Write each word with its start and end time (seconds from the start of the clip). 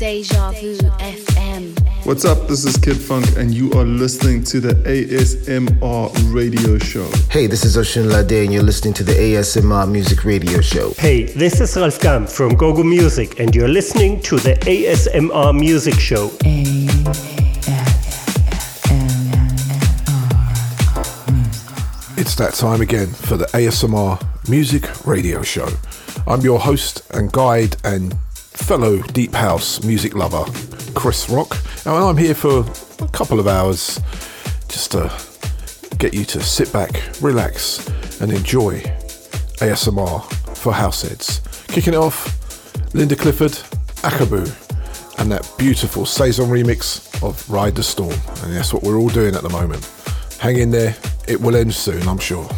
Deja 0.00 0.50
Vu 0.52 0.78
FM. 0.98 1.78
What's 2.06 2.24
up? 2.24 2.48
This 2.48 2.64
is 2.64 2.78
Kid 2.78 2.96
Funk, 2.96 3.36
and 3.36 3.52
you 3.52 3.70
are 3.72 3.84
listening 3.84 4.42
to 4.44 4.58
the 4.58 4.72
ASMR 4.88 6.10
radio 6.32 6.78
show. 6.78 7.06
Hey, 7.30 7.46
this 7.46 7.66
is 7.66 7.76
Ocean 7.76 8.08
Lade, 8.08 8.32
and 8.32 8.50
you're 8.50 8.62
listening 8.62 8.94
to 8.94 9.04
the 9.04 9.12
ASMR 9.12 9.86
Music 9.86 10.24
Radio 10.24 10.62
Show. 10.62 10.94
Hey, 10.96 11.24
this 11.24 11.60
is 11.60 11.76
Ralf 11.76 12.00
GUM 12.00 12.26
from 12.26 12.54
Gogo 12.54 12.82
Music, 12.82 13.38
and 13.40 13.54
you're 13.54 13.68
listening 13.68 14.22
to 14.22 14.38
the 14.38 14.54
ASMR 14.62 15.52
Music 15.52 16.00
Show. 16.00 16.30
It's 22.16 22.34
that 22.36 22.54
time 22.54 22.80
again 22.80 23.08
for 23.08 23.36
the 23.36 23.48
ASMR 23.52 24.18
Music 24.48 25.06
Radio 25.06 25.42
Show. 25.42 25.68
I'm 26.26 26.40
your 26.40 26.58
host 26.58 27.02
and 27.12 27.30
guide 27.30 27.76
and 27.84 28.14
fellow 28.60 28.98
Deep 29.12 29.32
House 29.32 29.82
music 29.82 30.14
lover, 30.14 30.44
Chris 30.94 31.28
Rock, 31.28 31.56
and 31.84 31.94
I'm 31.94 32.16
here 32.16 32.34
for 32.34 32.64
a 33.04 33.08
couple 33.08 33.40
of 33.40 33.48
hours 33.48 34.00
just 34.68 34.92
to 34.92 35.12
get 35.98 36.14
you 36.14 36.24
to 36.26 36.40
sit 36.40 36.72
back, 36.72 36.90
relax, 37.20 37.86
and 38.20 38.30
enjoy 38.32 38.80
ASMR 39.60 40.22
for 40.56 40.72
house 40.72 41.02
heads. 41.02 41.40
Kicking 41.68 41.94
it 41.94 41.98
off, 41.98 42.94
Linda 42.94 43.16
Clifford, 43.16 43.52
Akabu, 44.02 44.46
and 45.18 45.32
that 45.32 45.50
beautiful 45.58 46.06
Saison 46.06 46.48
remix 46.48 47.06
of 47.26 47.48
Ride 47.50 47.74
the 47.74 47.82
Storm. 47.82 48.16
And 48.42 48.54
that's 48.54 48.72
what 48.72 48.82
we're 48.82 48.98
all 48.98 49.08
doing 49.08 49.34
at 49.34 49.42
the 49.42 49.50
moment. 49.50 49.90
Hang 50.38 50.58
in 50.58 50.70
there, 50.70 50.94
it 51.26 51.40
will 51.40 51.56
end 51.56 51.74
soon, 51.74 52.06
I'm 52.06 52.18
sure. 52.18 52.48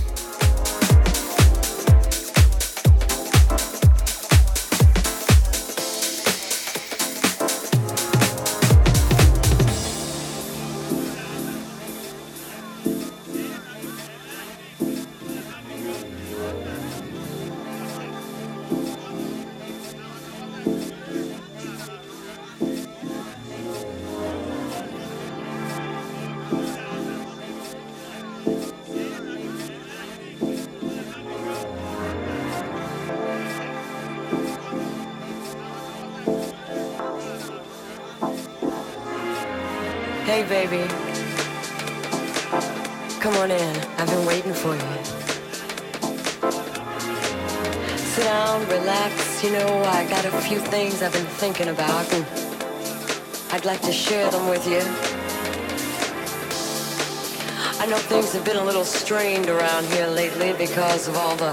Because 60.73 61.07
of 61.07 61.15
all 61.19 61.37
the 61.37 61.53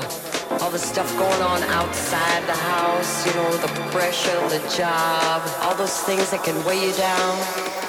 all 0.61 0.71
the 0.71 0.79
stuff 0.79 1.11
going 1.17 1.41
on 1.41 1.61
outside 1.63 2.41
the 2.47 2.55
house, 2.55 3.27
you 3.27 3.33
know, 3.33 3.51
the 3.57 3.67
pressure, 3.91 4.39
the 4.47 4.59
job, 4.77 5.41
all 5.61 5.75
those 5.75 5.99
things 6.03 6.31
that 6.31 6.41
can 6.45 6.55
weigh 6.63 6.87
you 6.87 6.93
down. 6.93 7.88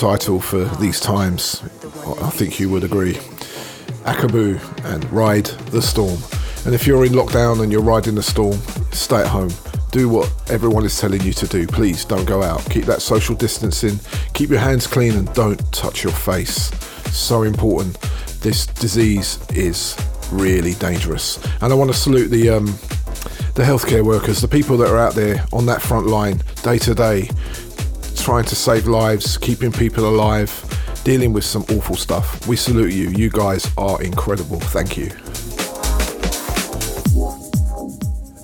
Title 0.00 0.40
for 0.40 0.64
these 0.80 0.98
times. 0.98 1.62
I 2.22 2.30
think 2.30 2.58
you 2.58 2.70
would 2.70 2.84
agree. 2.84 3.16
Akabu 4.06 4.58
and 4.86 5.04
Ride 5.12 5.44
the 5.44 5.82
Storm. 5.82 6.18
And 6.64 6.74
if 6.74 6.86
you're 6.86 7.04
in 7.04 7.12
lockdown 7.12 7.62
and 7.62 7.70
you're 7.70 7.82
riding 7.82 8.14
the 8.14 8.22
storm, 8.22 8.58
stay 8.92 9.20
at 9.20 9.26
home. 9.26 9.50
Do 9.90 10.08
what 10.08 10.32
everyone 10.48 10.86
is 10.86 10.98
telling 10.98 11.20
you 11.20 11.34
to 11.34 11.46
do. 11.46 11.66
Please 11.66 12.06
don't 12.06 12.24
go 12.24 12.42
out. 12.42 12.64
Keep 12.70 12.86
that 12.86 13.02
social 13.02 13.34
distancing. 13.34 14.00
Keep 14.32 14.48
your 14.48 14.58
hands 14.58 14.86
clean 14.86 15.16
and 15.16 15.30
don't 15.34 15.60
touch 15.70 16.02
your 16.02 16.14
face. 16.14 16.70
So 17.14 17.42
important. 17.42 18.00
This 18.40 18.66
disease 18.66 19.38
is 19.50 19.98
really 20.32 20.72
dangerous. 20.74 21.44
And 21.60 21.74
I 21.74 21.76
want 21.76 21.90
to 21.90 21.96
salute 21.96 22.28
the 22.28 22.48
um, 22.48 22.66
the 23.54 23.62
healthcare 23.62 24.02
workers, 24.02 24.40
the 24.40 24.48
people 24.48 24.78
that 24.78 24.88
are 24.88 24.98
out 24.98 25.14
there 25.14 25.44
on 25.52 25.66
that 25.66 25.82
front 25.82 26.06
line 26.06 26.40
day 26.62 26.78
to 26.78 26.94
day, 26.94 27.28
trying 28.30 28.44
to 28.44 28.54
save 28.54 28.86
lives, 28.86 29.36
keeping 29.36 29.72
people 29.72 30.08
alive, 30.08 30.52
dealing 31.02 31.32
with 31.32 31.42
some 31.42 31.62
awful 31.62 31.96
stuff. 31.96 32.46
We 32.46 32.54
salute 32.54 32.92
you. 32.92 33.10
You 33.10 33.28
guys 33.28 33.68
are 33.76 34.00
incredible. 34.00 34.60
Thank 34.60 34.96
you. 34.96 35.06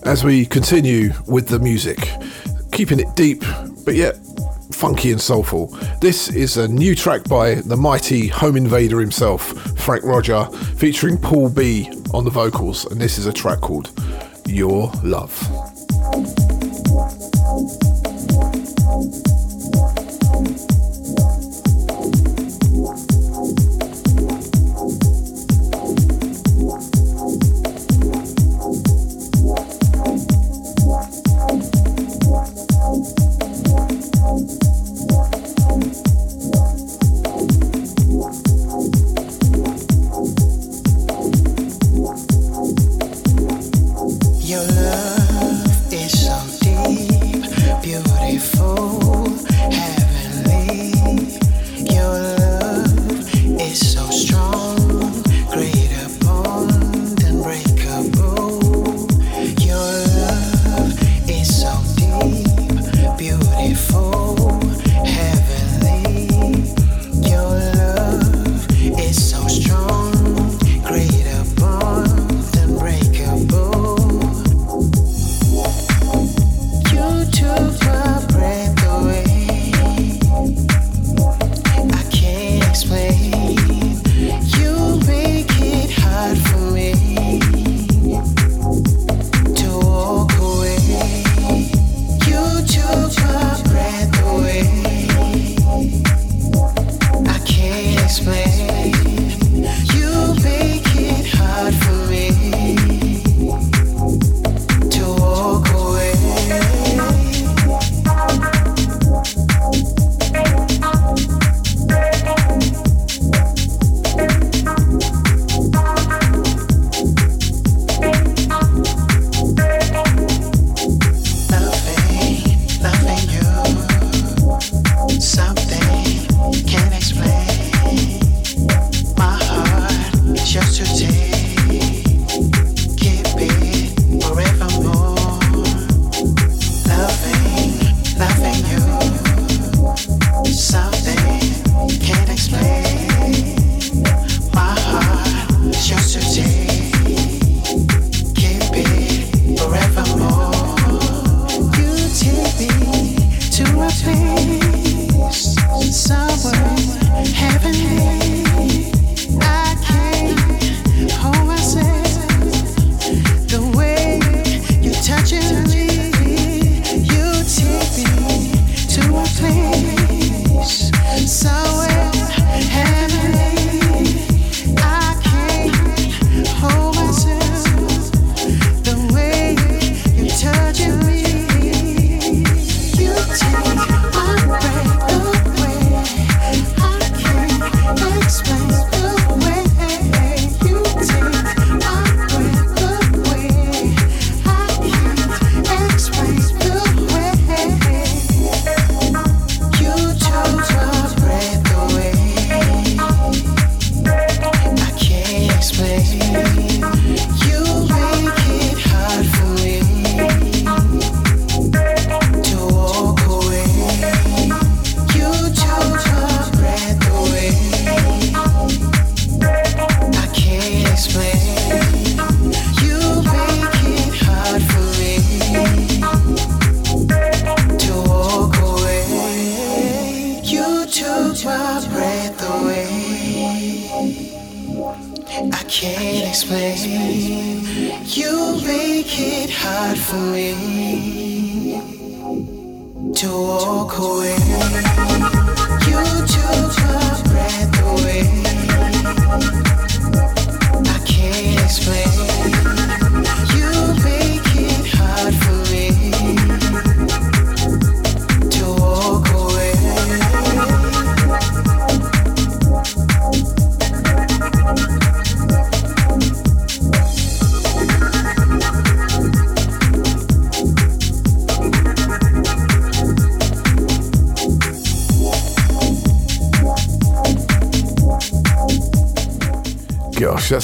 As 0.04 0.24
we 0.24 0.44
continue 0.44 1.12
with 1.28 1.46
the 1.46 1.60
music, 1.60 1.98
keeping 2.72 2.98
it 2.98 3.14
deep, 3.14 3.44
but 3.84 3.94
yet 3.94 4.16
funky 4.72 5.12
and 5.12 5.20
soulful. 5.20 5.68
This 6.00 6.30
is 6.30 6.56
a 6.56 6.66
new 6.66 6.96
track 6.96 7.22
by 7.28 7.54
the 7.54 7.76
mighty 7.76 8.26
home 8.26 8.56
invader 8.56 8.98
himself, 8.98 9.52
Frank 9.78 10.02
Roger, 10.02 10.46
featuring 10.74 11.16
Paul 11.16 11.48
B 11.48 11.88
on 12.12 12.24
the 12.24 12.30
vocals, 12.30 12.86
and 12.86 13.00
this 13.00 13.18
is 13.18 13.26
a 13.26 13.32
track 13.32 13.60
called 13.60 13.92
Your 14.48 14.90
Love. 15.04 15.55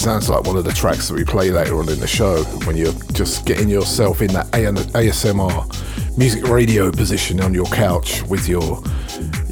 Sounds 0.03 0.29
like 0.29 0.43
one 0.43 0.57
of 0.57 0.65
the 0.65 0.73
tracks 0.73 1.07
that 1.07 1.15
we 1.15 1.23
play 1.23 1.53
later 1.53 1.79
on 1.79 1.89
in 1.89 2.01
the 2.01 2.09
show 2.09 2.43
when 2.65 2.77
you're 2.77 2.93
just 3.13 3.47
getting 3.47 3.69
yourself 3.69 4.21
in 4.21 4.33
that 4.33 4.47
ASMR 4.49 6.19
music 6.19 6.49
radio 6.49 6.91
position 6.91 7.41
on 7.41 7.55
your 7.55 7.67
couch 7.67 8.21
with 8.25 8.49
your 8.49 8.83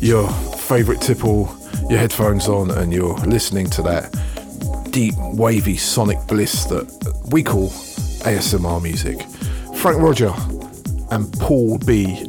your 0.00 0.28
favorite 0.28 1.00
tipple, 1.00 1.56
your 1.88 2.00
headphones 2.00 2.48
on, 2.48 2.72
and 2.72 2.92
you're 2.92 3.14
listening 3.18 3.70
to 3.70 3.82
that 3.82 4.10
deep, 4.90 5.14
wavy 5.34 5.76
sonic 5.76 6.18
bliss 6.26 6.64
that 6.64 6.84
we 7.30 7.44
call 7.44 7.68
ASMR 8.26 8.82
music. 8.82 9.22
Frank 9.76 10.02
Roger 10.02 10.34
and 11.12 11.32
Paul 11.34 11.78
B, 11.78 12.26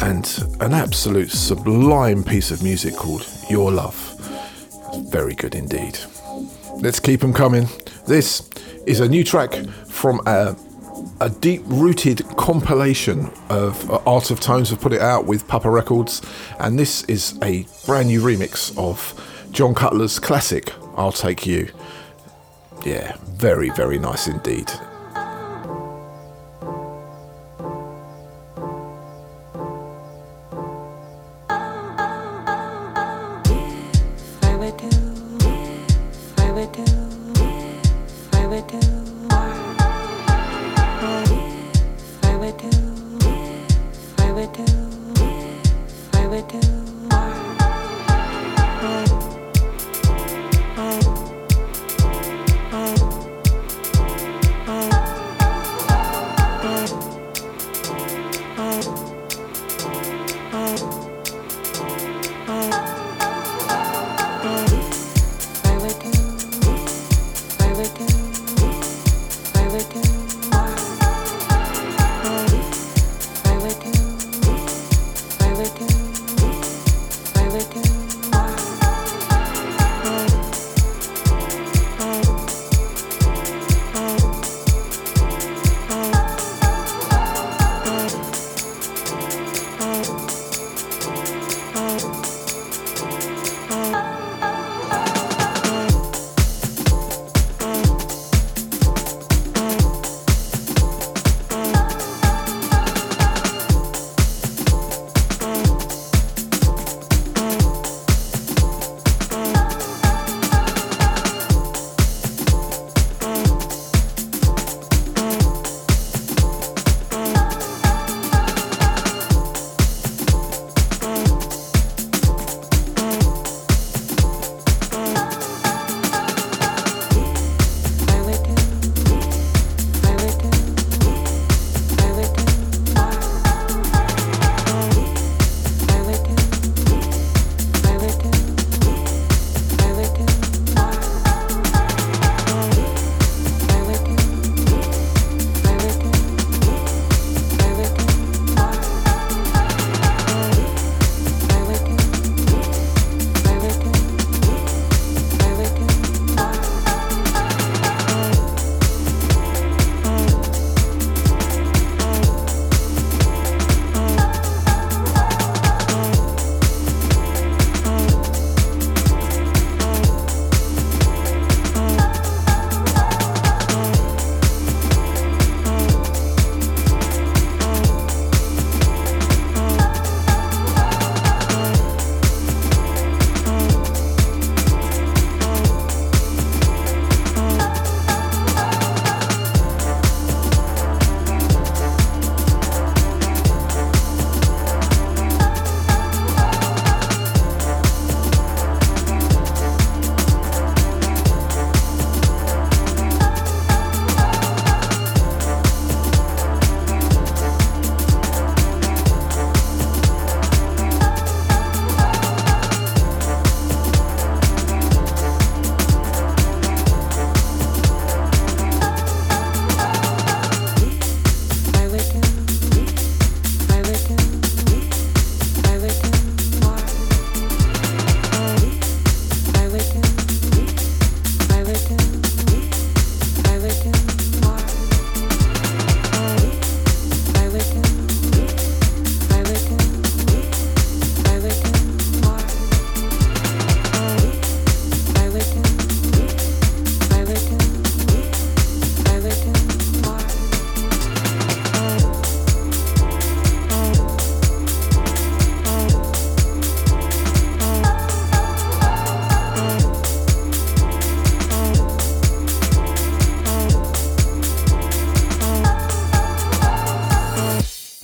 and 0.00 0.44
an 0.58 0.74
absolute 0.74 1.30
sublime 1.30 2.24
piece 2.24 2.50
of 2.50 2.60
music 2.64 2.96
called 2.96 3.24
Your 3.48 3.70
Love. 3.70 3.94
Very 5.12 5.36
good 5.36 5.54
indeed. 5.54 5.96
Let's 6.82 6.98
keep 6.98 7.20
them 7.20 7.32
coming. 7.32 7.68
This 8.08 8.50
is 8.86 8.98
a 8.98 9.08
new 9.08 9.22
track 9.22 9.54
from 9.86 10.20
a, 10.26 10.56
a 11.20 11.30
deep 11.30 11.62
rooted 11.66 12.26
compilation 12.36 13.30
of 13.48 13.88
uh, 13.88 14.00
Art 14.04 14.32
of 14.32 14.40
Tones 14.40 14.70
have 14.70 14.80
put 14.80 14.92
it 14.92 15.00
out 15.00 15.24
with 15.24 15.46
Papa 15.46 15.70
Records, 15.70 16.22
and 16.58 16.76
this 16.76 17.04
is 17.04 17.38
a 17.40 17.64
brand 17.86 18.08
new 18.08 18.20
remix 18.20 18.76
of 18.76 19.14
John 19.52 19.76
Cutler's 19.76 20.18
classic 20.18 20.72
I'll 20.96 21.12
Take 21.12 21.46
You. 21.46 21.68
Yeah, 22.84 23.16
very, 23.26 23.70
very 23.70 24.00
nice 24.00 24.26
indeed. 24.26 24.68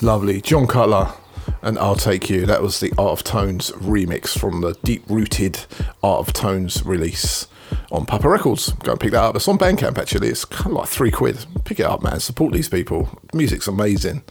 Lovely. 0.08 0.40
John 0.40 0.66
Cutler 0.66 1.12
and 1.60 1.78
I'll 1.78 1.94
Take 1.94 2.30
You. 2.30 2.46
That 2.46 2.62
was 2.62 2.80
the 2.80 2.90
Art 2.96 3.10
of 3.10 3.24
Tones 3.24 3.72
remix 3.72 4.38
from 4.38 4.62
the 4.62 4.72
deep 4.82 5.04
rooted 5.06 5.66
Art 6.02 6.26
of 6.26 6.32
Tones 6.32 6.82
release. 6.82 7.46
on 7.92 8.06
Papa 8.06 8.26
Records. 8.26 8.72
Go 8.72 8.92
and 8.92 9.00
pick 9.02 9.10
that 9.10 9.22
up. 9.22 9.36
It's 9.36 9.46
on 9.48 9.58
Bandcamp 9.58 9.98
actually. 9.98 10.28
It's 10.28 10.46
kind 10.46 10.68
of 10.68 10.72
like 10.72 10.88
three 10.88 11.10
quid. 11.10 11.44
Pick 11.64 11.78
it 11.78 11.84
up, 11.84 12.02
man. 12.02 12.20
Support 12.20 12.54
these 12.54 12.70
people. 12.70 13.20
Music's 13.34 13.68
amazing. 13.68 14.22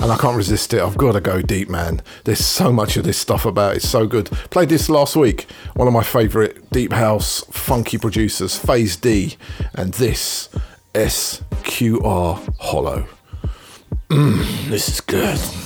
And 0.00 0.12
I 0.12 0.18
can't 0.18 0.36
resist 0.36 0.74
it. 0.74 0.82
I've 0.82 0.98
got 0.98 1.12
to 1.12 1.22
go 1.22 1.40
deep, 1.40 1.70
man. 1.70 2.02
There's 2.24 2.44
so 2.44 2.70
much 2.70 2.98
of 2.98 3.04
this 3.04 3.16
stuff 3.16 3.46
about. 3.46 3.76
It's 3.76 3.88
so 3.88 4.06
good. 4.06 4.26
Played 4.50 4.68
this 4.68 4.90
last 4.90 5.16
week. 5.16 5.46
One 5.76 5.88
of 5.88 5.94
my 5.94 6.02
favourite 6.02 6.68
deep 6.72 6.92
house 6.92 7.42
funky 7.50 7.96
producers, 7.96 8.58
Phase 8.58 8.96
D, 8.98 9.38
and 9.74 9.94
this 9.94 10.50
SQR 10.92 12.54
Hollow. 12.58 13.06
Mmm, 14.10 14.55
this 14.68 14.88
is 14.88 15.00
good. 15.00 15.65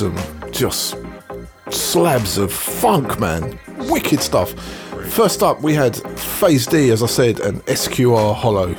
Awesome, 0.00 0.50
just 0.52 0.96
slabs 1.70 2.38
of 2.38 2.52
funk, 2.52 3.20
man. 3.20 3.58
Wicked 3.90 4.20
stuff. 4.20 4.52
First 5.10 5.42
up, 5.42 5.60
we 5.60 5.74
had 5.74 5.96
Phase 6.18 6.66
D, 6.66 6.90
as 6.90 7.02
I 7.02 7.06
said, 7.06 7.40
and 7.40 7.64
SQR 7.66 8.34
Hollow. 8.34 8.74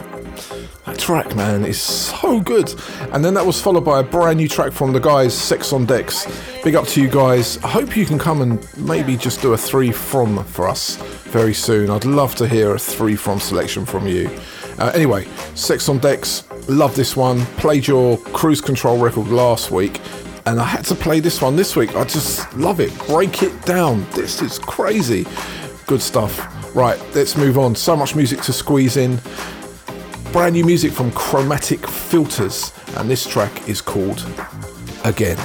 That 0.85 0.97
track, 0.97 1.35
man, 1.35 1.63
is 1.63 1.79
so 1.79 2.39
good. 2.39 2.73
And 3.11 3.23
then 3.23 3.35
that 3.35 3.45
was 3.45 3.61
followed 3.61 3.85
by 3.85 3.99
a 3.99 4.03
brand 4.03 4.37
new 4.37 4.47
track 4.47 4.71
from 4.71 4.93
the 4.93 4.99
guys, 4.99 5.37
Sex 5.37 5.73
on 5.73 5.85
Decks. 5.85 6.25
Big 6.63 6.75
up 6.75 6.87
to 6.87 7.01
you 7.01 7.07
guys. 7.07 7.59
I 7.63 7.67
hope 7.67 7.95
you 7.95 8.05
can 8.05 8.17
come 8.17 8.41
and 8.41 8.67
maybe 8.77 9.15
just 9.15 9.41
do 9.41 9.53
a 9.53 9.57
three 9.57 9.91
from 9.91 10.43
for 10.45 10.67
us 10.67 10.95
very 11.25 11.53
soon. 11.53 11.91
I'd 11.91 12.05
love 12.05 12.33
to 12.35 12.47
hear 12.47 12.73
a 12.73 12.79
three 12.79 13.15
from 13.15 13.39
selection 13.39 13.85
from 13.85 14.07
you. 14.07 14.27
Uh, 14.79 14.91
anyway, 14.95 15.25
Sex 15.53 15.87
on 15.87 15.99
Decks, 15.99 16.49
love 16.67 16.95
this 16.95 17.15
one. 17.15 17.45
Played 17.57 17.85
your 17.85 18.17
cruise 18.17 18.61
control 18.61 18.97
record 18.97 19.27
last 19.27 19.69
week 19.69 20.01
and 20.45 20.59
I 20.59 20.65
had 20.65 20.85
to 20.85 20.95
play 20.95 21.19
this 21.19 21.41
one 21.41 21.55
this 21.55 21.75
week. 21.75 21.95
I 21.95 22.03
just 22.03 22.53
love 22.55 22.79
it. 22.79 22.91
Break 23.07 23.43
it 23.43 23.65
down. 23.65 24.05
This 24.11 24.41
is 24.41 24.59
crazy. 24.59 25.25
Good 25.87 26.01
stuff. 26.01 26.75
Right, 26.75 26.99
let's 27.13 27.35
move 27.37 27.57
on. 27.57 27.75
So 27.75 27.95
much 27.95 28.15
music 28.15 28.41
to 28.41 28.53
squeeze 28.53 28.97
in. 28.97 29.19
Brand 30.31 30.53
new 30.53 30.65
music 30.65 30.93
from 30.93 31.11
Chromatic 31.11 31.85
Filters, 31.85 32.71
and 32.95 33.09
this 33.09 33.27
track 33.27 33.67
is 33.67 33.81
called 33.81 34.25
Again. 35.03 35.37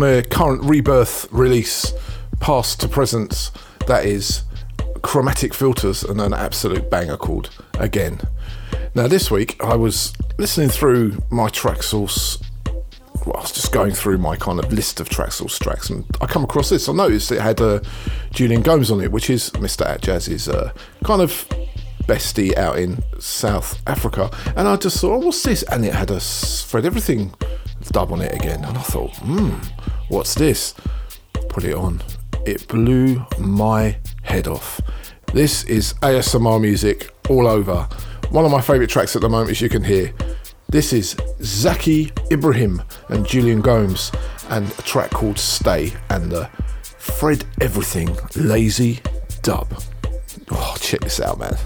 Their 0.00 0.22
current 0.22 0.62
rebirth 0.64 1.28
release, 1.30 1.92
past 2.40 2.80
to 2.80 2.88
present, 2.88 3.50
that 3.86 4.04
is 4.04 4.42
Chromatic 5.02 5.54
Filters 5.54 6.02
and 6.02 6.20
an 6.20 6.34
absolute 6.34 6.90
banger 6.90 7.16
called 7.16 7.50
Again. 7.78 8.20
Now, 8.94 9.06
this 9.06 9.30
week 9.30 9.56
I 9.62 9.76
was 9.76 10.12
listening 10.36 10.68
through 10.68 11.22
my 11.30 11.48
Traxsource. 11.48 12.44
Well, 13.24 13.36
I 13.36 13.40
was 13.40 13.52
just 13.52 13.72
going 13.72 13.92
through 13.92 14.18
my 14.18 14.36
kind 14.36 14.58
of 14.58 14.72
list 14.72 15.00
of 15.00 15.08
Traxsource 15.08 15.58
tracks 15.58 15.88
and 15.88 16.04
I 16.20 16.26
come 16.26 16.44
across 16.44 16.68
this. 16.68 16.88
I 16.88 16.92
noticed 16.92 17.32
it 17.32 17.40
had 17.40 17.60
uh, 17.60 17.80
Julian 18.30 18.62
Gomes 18.62 18.90
on 18.90 19.00
it, 19.00 19.10
which 19.10 19.30
is 19.30 19.50
Mr. 19.50 19.86
Atjazz's 19.86 20.48
uh, 20.48 20.72
kind 21.04 21.22
of 21.22 21.48
bestie 22.02 22.54
out 22.56 22.78
in 22.78 23.02
South 23.18 23.80
Africa. 23.86 24.30
And 24.56 24.68
I 24.68 24.76
just 24.76 25.00
thought, 25.00 25.14
oh, 25.14 25.26
what's 25.26 25.42
this? 25.42 25.62
And 25.64 25.84
it 25.84 25.94
had 25.94 26.10
a 26.10 26.20
Fred 26.20 26.84
Everything 26.84 27.32
dub 27.92 28.12
on 28.12 28.22
it 28.22 28.34
again. 28.34 28.64
And 28.64 28.76
I 28.76 28.82
thought, 28.82 29.14
hmm, 29.18 29.56
what's 30.08 30.34
this? 30.34 30.74
Put 31.48 31.64
it 31.64 31.74
on. 31.74 32.02
It 32.46 32.68
blew 32.68 33.24
my 33.38 33.96
head 34.22 34.46
off. 34.46 34.80
This 35.32 35.64
is 35.64 35.94
ASMR 35.94 36.60
music 36.60 37.10
all 37.28 37.46
over. 37.46 37.88
One 38.30 38.44
of 38.44 38.50
my 38.50 38.60
favourite 38.60 38.90
tracks 38.90 39.16
at 39.16 39.22
the 39.22 39.28
moment, 39.28 39.50
as 39.50 39.60
you 39.60 39.68
can 39.68 39.84
hear. 39.84 40.12
This 40.68 40.92
is 40.92 41.16
Zaki 41.42 42.12
Ibrahim 42.30 42.82
and 43.08 43.26
Julian 43.26 43.60
Gomes, 43.60 44.10
and 44.50 44.66
a 44.66 44.82
track 44.82 45.10
called 45.10 45.38
Stay, 45.38 45.92
and 46.10 46.30
the 46.30 46.46
Fred 46.82 47.44
Everything 47.60 48.16
Lazy 48.34 49.00
Dub. 49.42 49.82
Oh, 50.50 50.76
check 50.80 51.00
this 51.00 51.20
out, 51.20 51.38
man. 51.38 51.56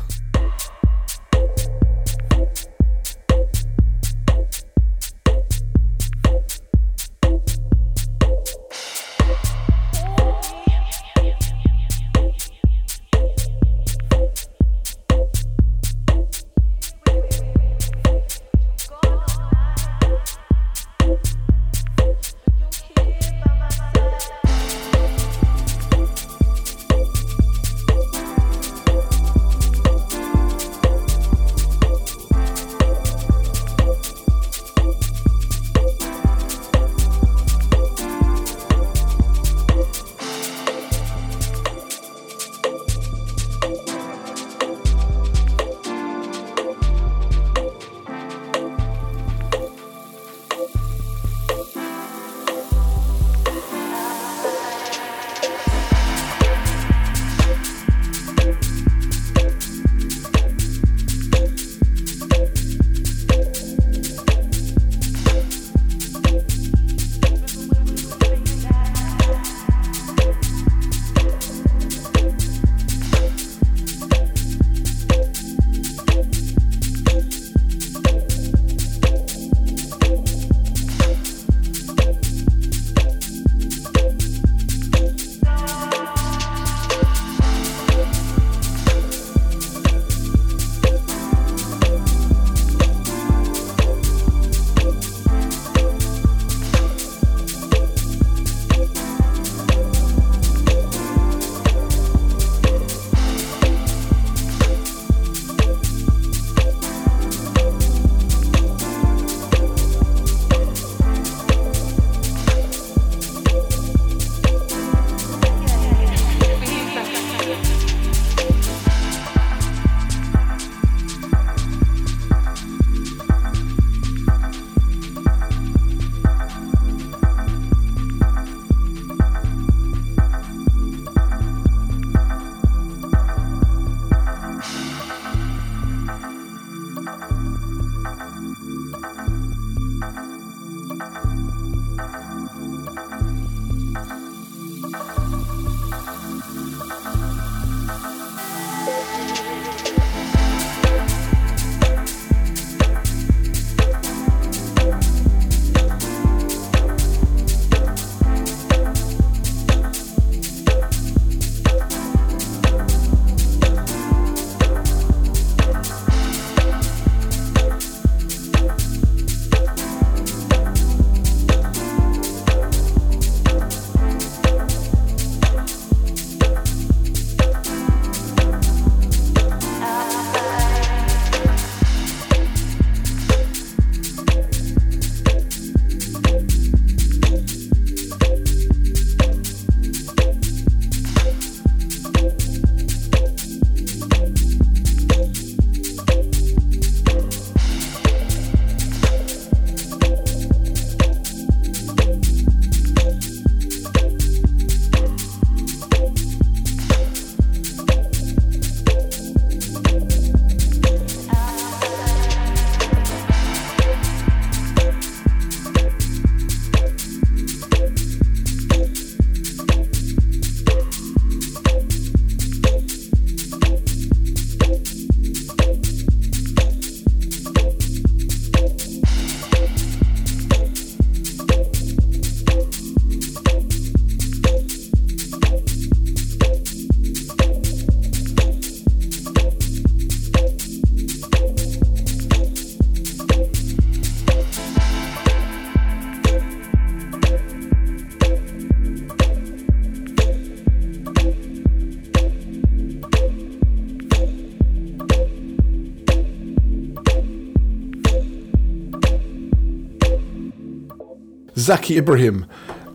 Zaki 261.68 261.98
Ibrahim 261.98 262.46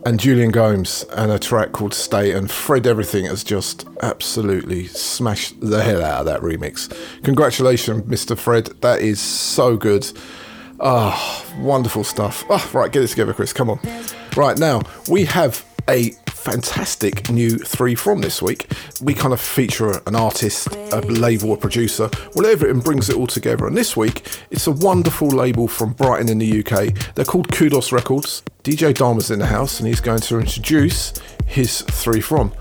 and 0.04 0.18
Julian 0.18 0.50
Gomes 0.50 1.04
and 1.16 1.30
a 1.30 1.38
track 1.38 1.70
called 1.70 1.94
Stay 1.94 2.32
and 2.32 2.50
Fred 2.50 2.88
Everything 2.88 3.26
has 3.26 3.44
just 3.44 3.86
absolutely 4.02 4.88
smashed 4.88 5.60
the 5.60 5.80
hell 5.80 6.02
out 6.02 6.18
of 6.18 6.26
that 6.26 6.40
remix. 6.40 6.92
Congratulations, 7.22 8.02
Mr. 8.02 8.36
Fred. 8.36 8.66
That 8.80 9.00
is 9.00 9.20
so 9.20 9.76
good. 9.76 10.10
Ah, 10.80 11.46
wonderful 11.60 12.02
stuff. 12.02 12.44
Ah, 12.50 12.68
right, 12.72 12.90
get 12.90 13.04
it 13.04 13.06
together, 13.10 13.32
Chris. 13.32 13.52
Come 13.52 13.70
on. 13.70 13.78
Right 14.36 14.58
now, 14.58 14.82
we 15.08 15.24
have 15.26 15.64
a 15.88 16.10
fantastic 16.44 17.30
new 17.30 17.56
three 17.56 17.94
from 17.94 18.20
this 18.20 18.42
week. 18.42 18.70
We 19.00 19.14
kind 19.14 19.32
of 19.32 19.40
feature 19.40 20.02
an 20.06 20.14
artist, 20.14 20.68
a 20.92 21.00
label, 21.00 21.54
a 21.54 21.56
producer, 21.56 22.08
whatever, 22.34 22.68
and 22.68 22.84
brings 22.84 23.08
it 23.08 23.16
all 23.16 23.26
together. 23.26 23.66
And 23.66 23.74
this 23.74 23.96
week, 23.96 24.28
it's 24.50 24.66
a 24.66 24.70
wonderful 24.70 25.28
label 25.28 25.66
from 25.66 25.94
Brighton 25.94 26.28
in 26.28 26.38
the 26.38 26.60
UK. 26.60 27.14
They're 27.14 27.24
called 27.24 27.50
Kudos 27.50 27.92
Records. 27.92 28.42
DJ 28.62 28.92
Dharma's 28.92 29.30
in 29.30 29.38
the 29.38 29.46
house, 29.46 29.80
and 29.80 29.88
he's 29.88 30.00
going 30.00 30.20
to 30.20 30.38
introduce 30.38 31.14
his 31.46 31.80
three 31.80 32.20
from. 32.20 32.52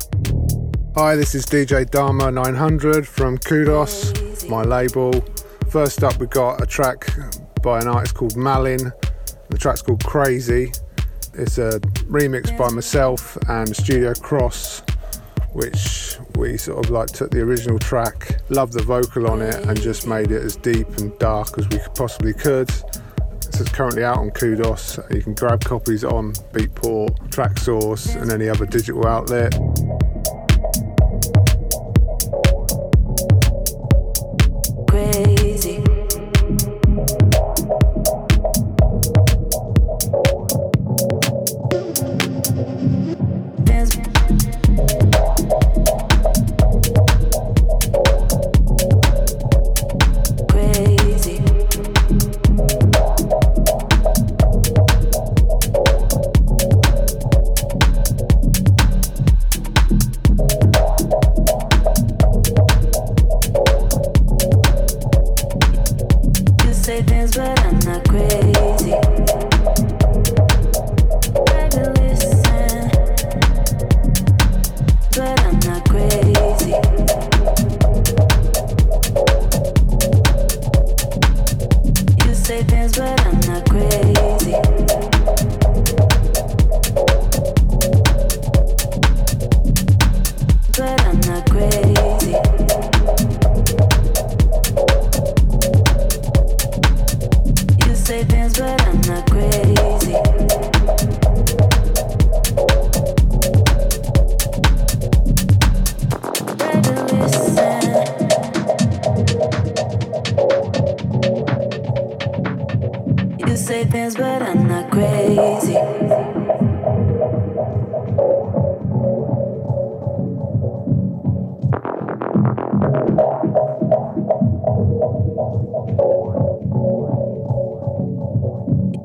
Hi, 0.96 1.18
this 1.18 1.36
is 1.36 1.46
DJ 1.46 1.90
Dharma 1.90 2.32
900 2.32 3.06
from 3.06 3.38
Kudos, 3.38 4.48
my 4.48 4.62
label. 4.64 5.12
First 5.70 6.06
up, 6.06 6.18
we've 6.20 6.30
got 6.30 6.62
a 6.62 6.66
track 6.66 7.10
by 7.62 7.82
an 7.82 7.90
artist 7.90 8.16
called 8.16 8.38
Malin. 8.38 8.94
The 9.50 9.58
track's 9.58 9.82
called 9.82 10.06
Crazy. 10.06 10.72
It's 11.36 11.58
a 11.58 11.80
remix 12.10 12.56
by 12.56 12.70
myself 12.70 13.38
and 13.50 13.76
Studio 13.76 14.14
Cross, 14.14 14.84
which 15.54 16.18
we 16.36 16.58
sort 16.58 16.86
of 16.86 16.92
like 16.92 17.08
took 17.08 17.32
the 17.32 17.42
original 17.42 17.80
track, 17.80 18.40
loved 18.50 18.74
the 18.74 18.84
vocal 18.84 19.28
on 19.28 19.42
it, 19.42 19.56
and 19.66 19.80
just 19.82 20.06
made 20.06 20.32
it 20.32 20.44
as 20.44 20.56
deep 20.56 20.88
and 21.00 21.18
dark 21.18 21.58
as 21.58 21.68
we 21.70 21.80
possibly 21.96 22.34
could. 22.34 22.70
This 23.52 23.62
is 23.62 23.70
currently 23.70 24.04
out 24.04 24.18
on 24.18 24.30
Kudos. 24.30 25.00
You 25.10 25.24
can 25.24 25.34
grab 25.34 25.64
copies 25.64 26.04
on 26.04 26.34
Beatport, 26.54 27.18
Traxsource, 27.30 28.16
and 28.22 28.32
any 28.32 28.48
other 28.48 28.68
digital 28.68 29.08
outlet. 29.08 29.54
Crazy. 34.88 35.83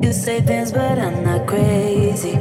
You 0.09 0.15
say 0.15 0.41
things, 0.41 0.73
but 0.73 0.99
I'm 0.99 1.23
not 1.23 1.47
crazy. 1.47 2.33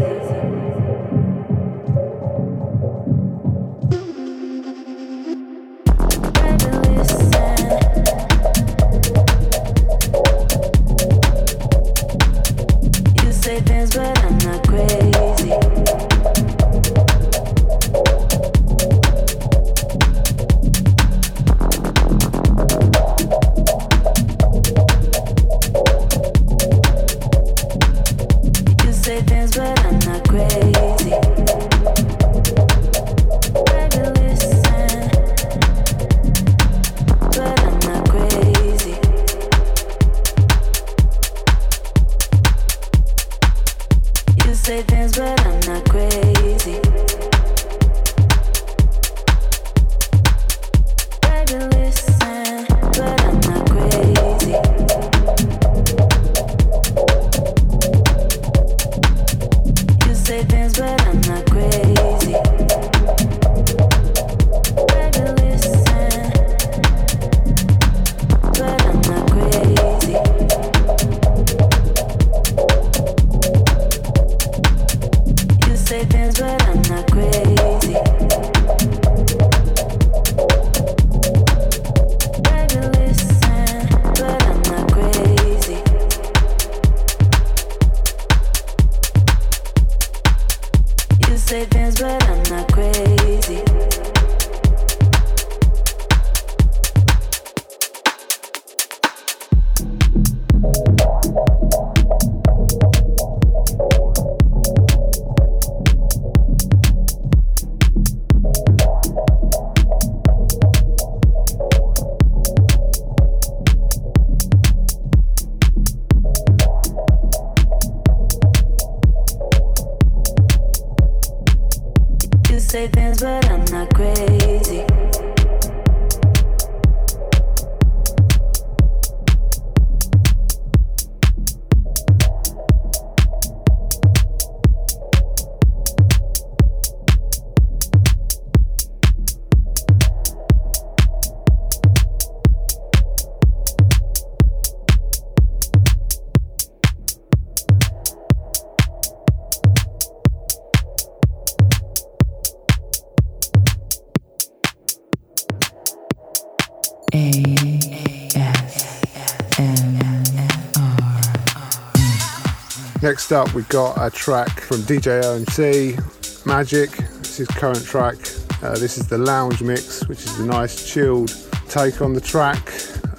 Next 163.07 163.31
up, 163.31 163.53
we 163.53 163.61
got 163.69 163.95
a 164.05 164.13
track 164.13 164.59
from 164.59 164.79
DJ 164.79 165.23
OMT, 165.23 166.45
Magic. 166.45 166.91
This 166.91 167.39
is 167.39 167.47
current 167.47 167.85
track. 167.85 168.17
Uh, 168.61 168.77
this 168.77 168.97
is 168.97 169.07
the 169.07 169.17
lounge 169.17 169.61
mix, 169.61 170.05
which 170.09 170.25
is 170.25 170.39
a 170.39 170.45
nice 170.45 170.91
chilled 170.91 171.33
take 171.69 172.01
on 172.01 172.11
the 172.11 172.19
track. 172.19 172.69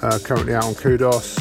Uh, 0.03 0.19
currently 0.23 0.53
out 0.53 0.65
on 0.65 0.75
Kudos. 0.75 1.38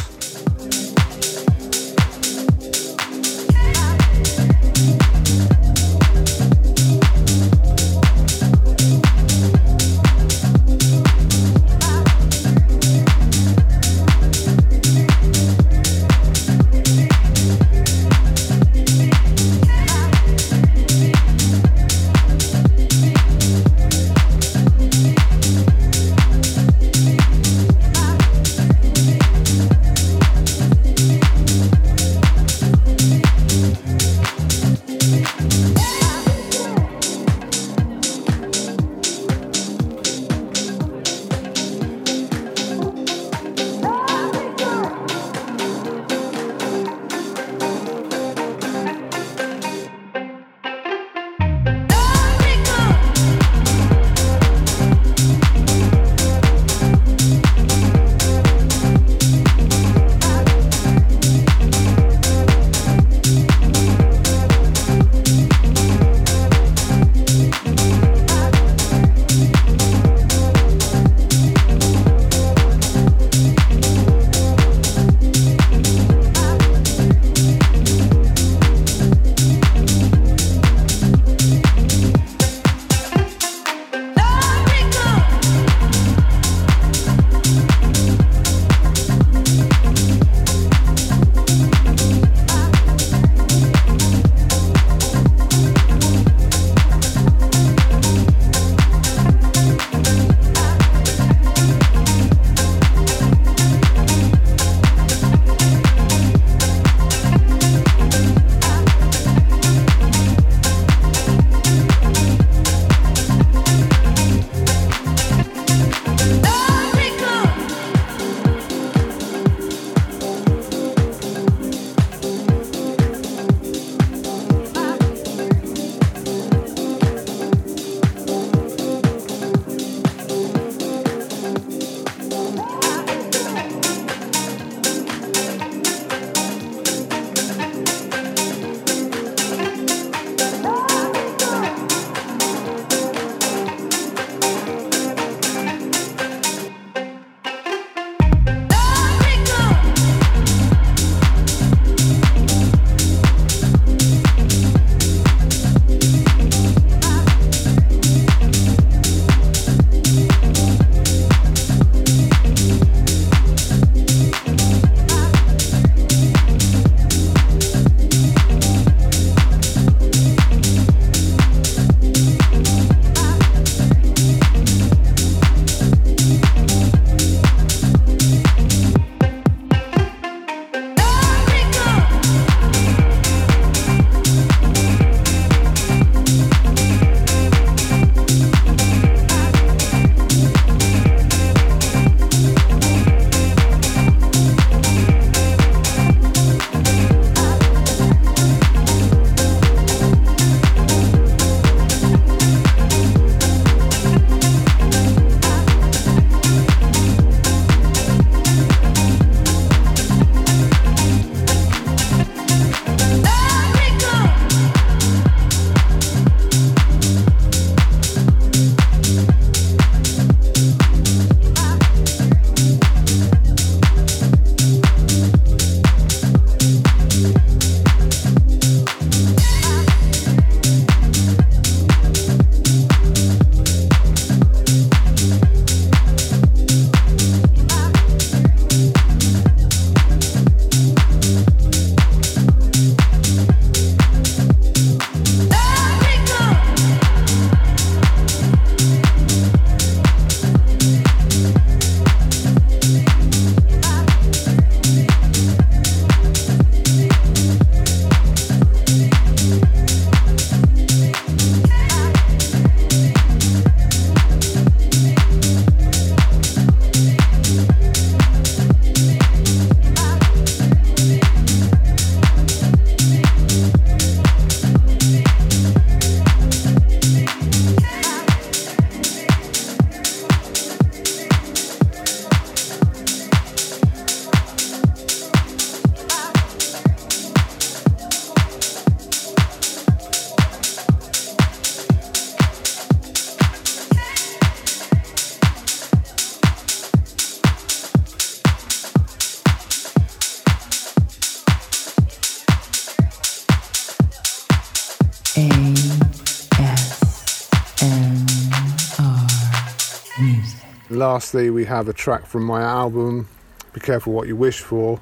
Lastly, 311.19 311.51
we 311.51 311.64
have 311.64 311.89
a 311.89 311.93
track 311.93 312.27
from 312.27 312.45
my 312.45 312.62
album, 312.62 313.27
Be 313.73 313.81
Careful 313.81 314.12
What 314.12 314.29
You 314.29 314.37
Wish 314.37 314.61
For. 314.61 315.01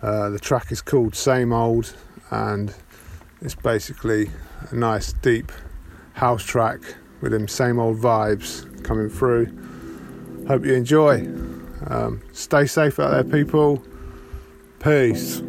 Uh, 0.00 0.30
the 0.30 0.38
track 0.38 0.72
is 0.72 0.80
called 0.80 1.14
Same 1.14 1.52
Old, 1.52 1.94
and 2.30 2.74
it's 3.42 3.54
basically 3.54 4.30
a 4.70 4.74
nice 4.74 5.12
deep 5.12 5.52
house 6.14 6.42
track 6.42 6.80
with 7.20 7.32
them 7.32 7.48
same 7.48 7.78
old 7.78 7.98
vibes 7.98 8.82
coming 8.82 9.10
through. 9.10 9.44
Hope 10.48 10.64
you 10.64 10.72
enjoy. 10.72 11.26
Um, 11.86 12.22
stay 12.32 12.64
safe 12.64 12.98
out 12.98 13.10
there, 13.10 13.22
people. 13.22 13.84
Peace. 14.80 15.42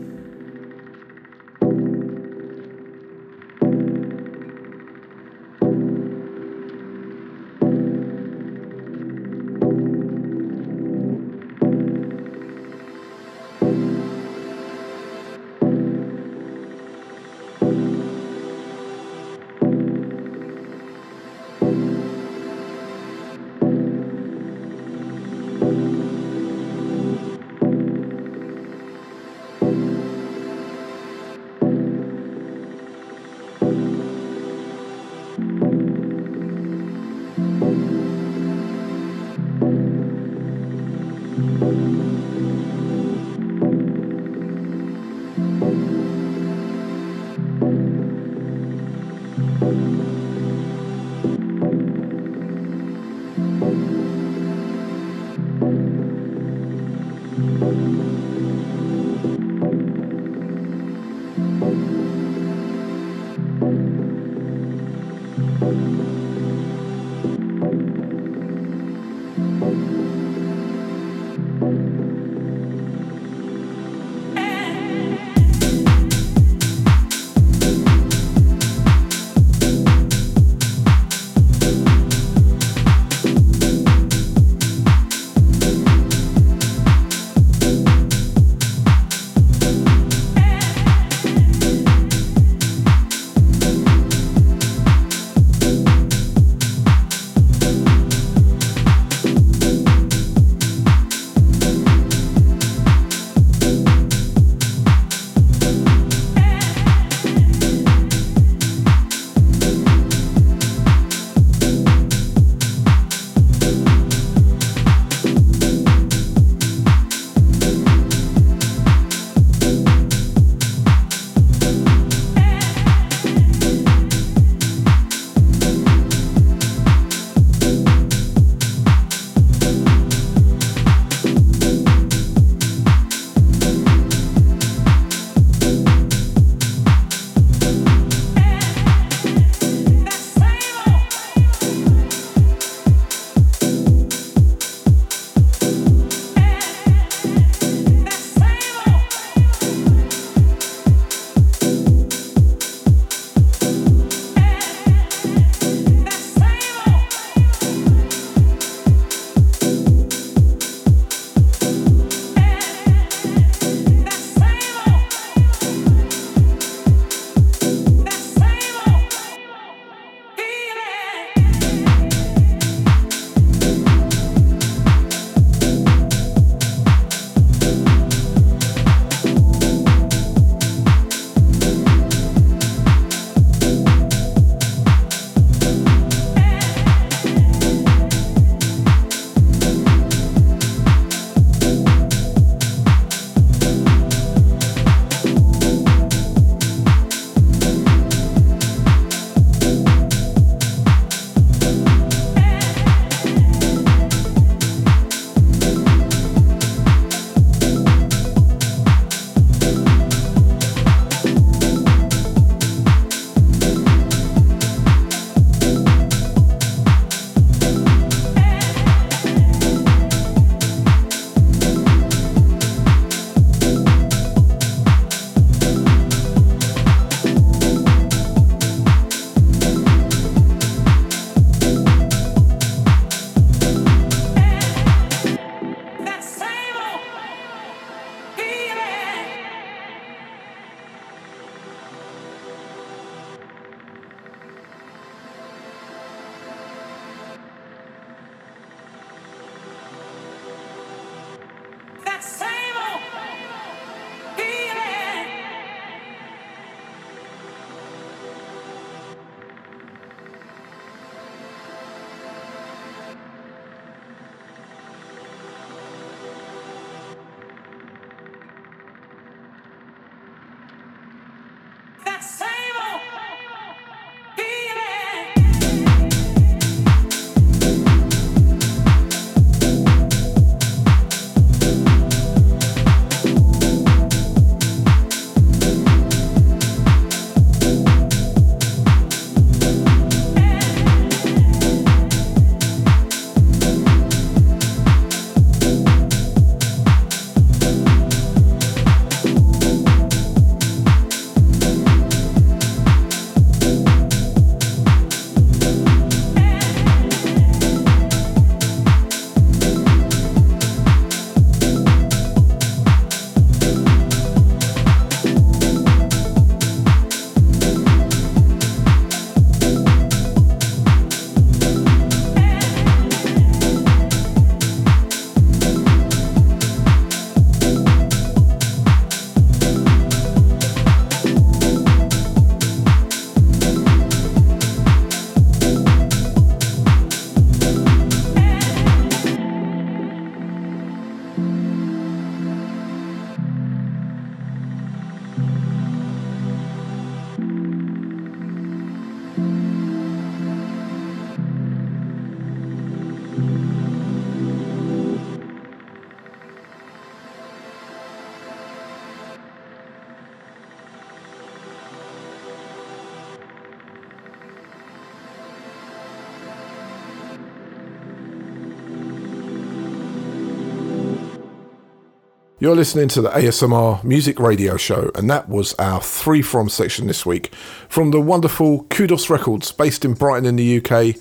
You're 372.68 372.76
listening 372.76 373.08
to 373.08 373.22
the 373.22 373.30
ASMR 373.30 374.04
Music 374.04 374.42
Radio 374.42 374.76
Show, 374.76 375.10
and 375.16 375.30
that 375.30 375.48
was 375.48 375.74
our 375.76 376.02
three 376.02 376.42
from 376.42 376.68
section 376.68 377.08
this 377.08 377.26
week 377.26 377.56
from 377.88 378.12
the 378.12 378.20
wonderful 378.20 378.84
Kudos 378.90 379.30
Records, 379.30 379.72
based 379.72 380.04
in 380.04 380.16
Brighton 380.16 380.46
in 380.46 380.58
the 380.58 380.84
UK. 380.84 381.16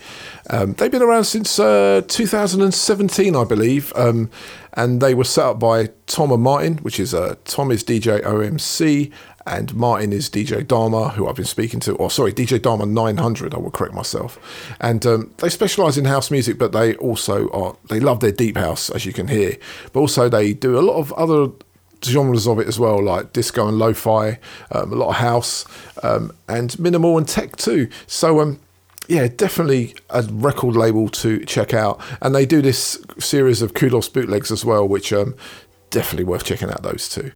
Um, 0.51 0.73
they've 0.73 0.91
been 0.91 1.03
around 1.03 1.23
since 1.23 1.61
uh, 1.61 2.03
2017, 2.09 3.37
I 3.37 3.45
believe, 3.45 3.93
um, 3.95 4.29
and 4.73 5.01
they 5.01 5.15
were 5.15 5.23
set 5.23 5.45
up 5.45 5.61
by 5.61 5.91
Tom 6.07 6.33
and 6.33 6.43
Martin, 6.43 6.79
which 6.79 6.99
is 6.99 7.15
uh, 7.15 7.37
Tom 7.45 7.71
is 7.71 7.85
DJ 7.85 8.23
OMC, 8.23 9.13
and 9.47 9.75
Martin 9.75 10.13
is 10.13 10.29
DJ 10.29 10.67
Dharma, 10.67 11.11
who 11.11 11.29
I've 11.29 11.37
been 11.37 11.45
speaking 11.45 11.81
to, 11.81 11.95
or 11.97 12.11
sorry, 12.11 12.33
DJ 12.33 12.61
Dharma 12.61 12.85
900, 12.85 13.55
I 13.55 13.59
will 13.59 13.71
correct 13.71 13.95
myself. 13.95 14.39
And 14.81 15.07
um, 15.07 15.35
they 15.39 15.49
specialise 15.49 15.97
in 15.97 16.05
house 16.05 16.31
music, 16.31 16.59
but 16.59 16.73
they 16.73 16.97
also 16.97 17.49
are, 17.51 17.77
they 17.89 18.01
love 18.01 18.21
their 18.21 18.33
deep 18.33 18.57
house, 18.57 18.91
as 18.91 19.07
you 19.07 19.13
can 19.13 19.29
hear. 19.29 19.57
But 19.93 20.01
also, 20.01 20.29
they 20.29 20.53
do 20.53 20.79
a 20.79 20.81
lot 20.81 20.97
of 20.97 21.13
other 21.13 21.53
genres 22.05 22.47
of 22.47 22.59
it 22.59 22.67
as 22.67 22.79
well, 22.79 23.03
like 23.03 23.33
disco 23.33 23.69
and 23.69 23.79
lo 23.79 23.95
fi, 23.95 24.39
um, 24.73 24.93
a 24.93 24.97
lot 24.97 25.11
of 25.11 25.17
house, 25.17 25.65
um, 26.03 26.33
and 26.49 26.79
minimal 26.79 27.17
and 27.17 27.29
tech 27.29 27.57
too. 27.57 27.89
So, 28.07 28.41
um, 28.41 28.59
yeah, 29.09 29.29
definitely 29.29 29.95
a 30.11 30.23
record 30.23 30.75
label 30.75 31.09
to 31.09 31.45
check 31.45 31.73
out. 31.73 32.01
And 32.21 32.35
they 32.35 32.47
do 32.47 32.61
this 32.61 32.99
series 33.19 33.63
of 33.63 33.75
Kudos 33.75 34.09
bootlegs 34.09 34.51
as 34.51 34.65
well, 34.65 34.87
which 34.89 35.13
um, 35.13 35.37
definitely 35.91 36.25
worth 36.25 36.45
checking 36.45 36.71
out 36.71 36.83
those 36.83 37.09
two. 37.09 37.31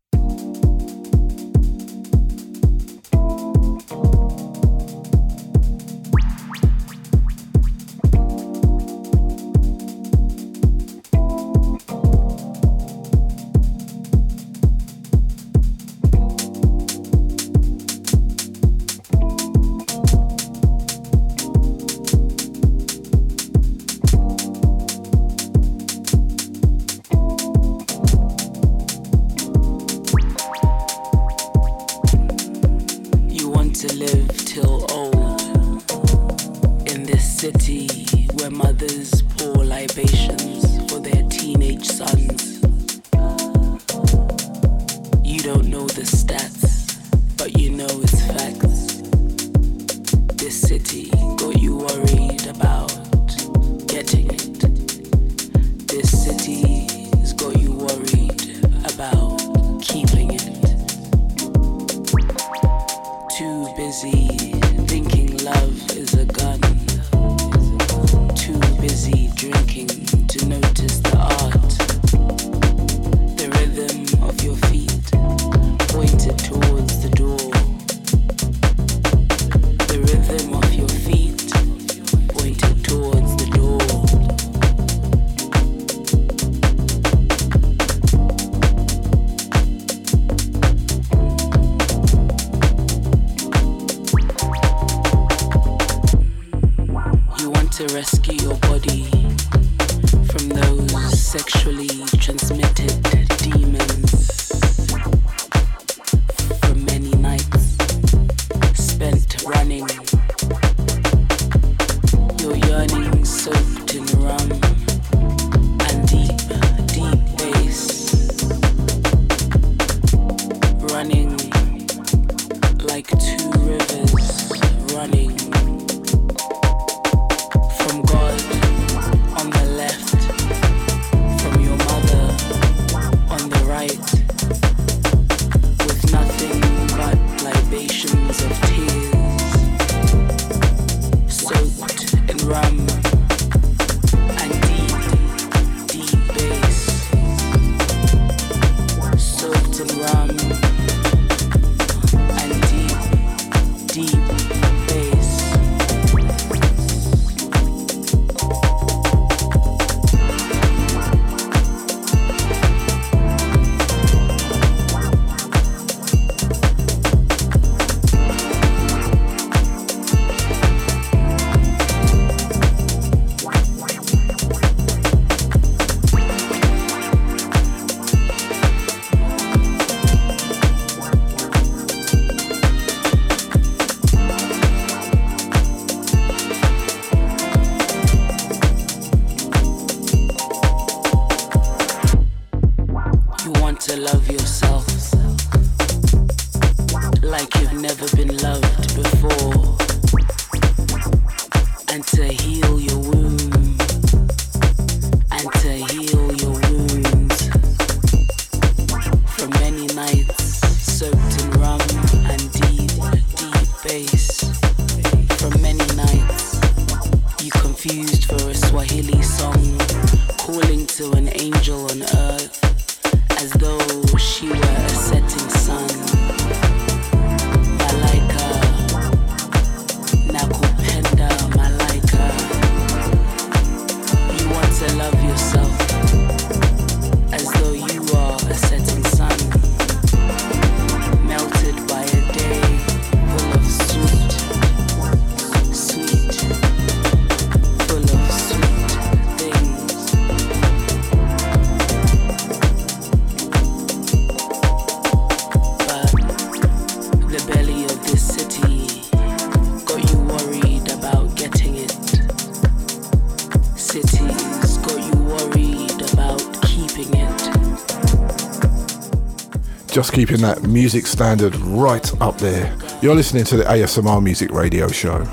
Keeping 270.11 270.41
that 270.41 270.63
music 270.65 271.07
standard 271.07 271.55
right 271.57 272.21
up 272.21 272.39
there. 272.39 272.77
You're 273.01 273.15
listening 273.15 273.45
to 273.45 273.57
the 273.57 273.65
ASMR 273.65 274.23
Music 274.23 274.51
Radio 274.51 274.89
Show, 274.89 275.27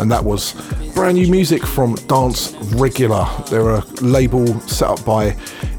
and 0.00 0.10
that 0.10 0.24
was 0.24 0.54
brand 0.94 1.16
new 1.16 1.30
music 1.30 1.64
from 1.64 1.94
Dance 2.06 2.54
Regular. 2.74 3.26
They're 3.48 3.70
a 3.70 3.84
label 4.00 4.46
set 4.60 4.88
up 4.88 5.04
by 5.04 5.30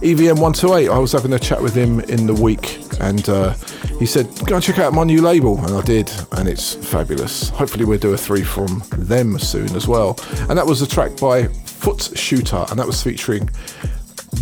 EVM128. 0.01 0.89
I 0.89 0.97
was 0.97 1.11
having 1.11 1.33
a 1.33 1.39
chat 1.39 1.61
with 1.61 1.75
him 1.75 1.99
in 2.01 2.27
the 2.27 2.33
week, 2.33 2.81
and 3.01 3.27
uh, 3.27 3.53
he 3.99 4.05
said, 4.05 4.27
Go 4.45 4.55
and 4.55 4.63
check 4.63 4.79
out 4.79 4.93
my 4.93 5.03
new 5.03 5.21
label. 5.21 5.57
And 5.65 5.75
I 5.75 5.81
did, 5.81 6.11
and 6.33 6.47
it's 6.47 6.75
fabulous. 6.75 7.49
Hopefully, 7.49 7.85
we'll 7.85 7.99
do 7.99 8.13
a 8.13 8.17
three 8.17 8.43
from 8.43 8.81
them 8.97 9.37
soon 9.39 9.75
as 9.75 9.87
well. 9.87 10.17
And 10.49 10.57
that 10.57 10.65
was 10.65 10.81
a 10.81 10.87
track 10.87 11.17
by 11.19 11.47
Foot 11.47 12.17
Shooter, 12.17 12.65
and 12.69 12.79
that 12.79 12.87
was 12.87 13.03
featuring 13.03 13.49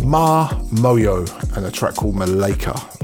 Ma 0.02 0.48
Moyo 0.70 1.56
and 1.56 1.66
a 1.66 1.70
track 1.70 1.96
called 1.96 2.14
Malika. 2.14 2.97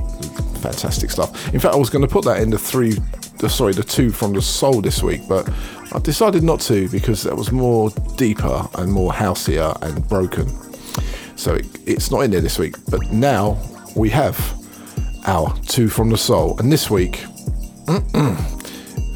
Fantastic 0.64 1.10
stuff. 1.10 1.52
In 1.52 1.60
fact, 1.60 1.74
I 1.74 1.76
was 1.76 1.90
going 1.90 2.00
to 2.00 2.08
put 2.08 2.24
that 2.24 2.40
in 2.40 2.48
the 2.48 2.56
three, 2.56 2.94
the, 3.38 3.50
sorry, 3.50 3.74
the 3.74 3.82
two 3.82 4.10
from 4.10 4.32
the 4.32 4.40
soul 4.40 4.80
this 4.80 5.02
week, 5.02 5.20
but 5.28 5.46
I 5.92 5.98
decided 5.98 6.42
not 6.42 6.60
to 6.62 6.88
because 6.88 7.22
that 7.24 7.36
was 7.36 7.52
more 7.52 7.90
deeper 8.16 8.66
and 8.76 8.90
more 8.90 9.12
houseier 9.12 9.76
and 9.82 10.08
broken. 10.08 10.48
So 11.36 11.56
it, 11.56 11.66
it's 11.86 12.10
not 12.10 12.20
in 12.20 12.30
there 12.30 12.40
this 12.40 12.58
week. 12.58 12.76
But 12.88 13.12
now 13.12 13.58
we 13.94 14.08
have 14.08 14.38
our 15.26 15.54
two 15.66 15.88
from 15.88 16.08
the 16.08 16.16
soul, 16.16 16.58
and 16.58 16.72
this 16.72 16.90
week, 16.90 17.16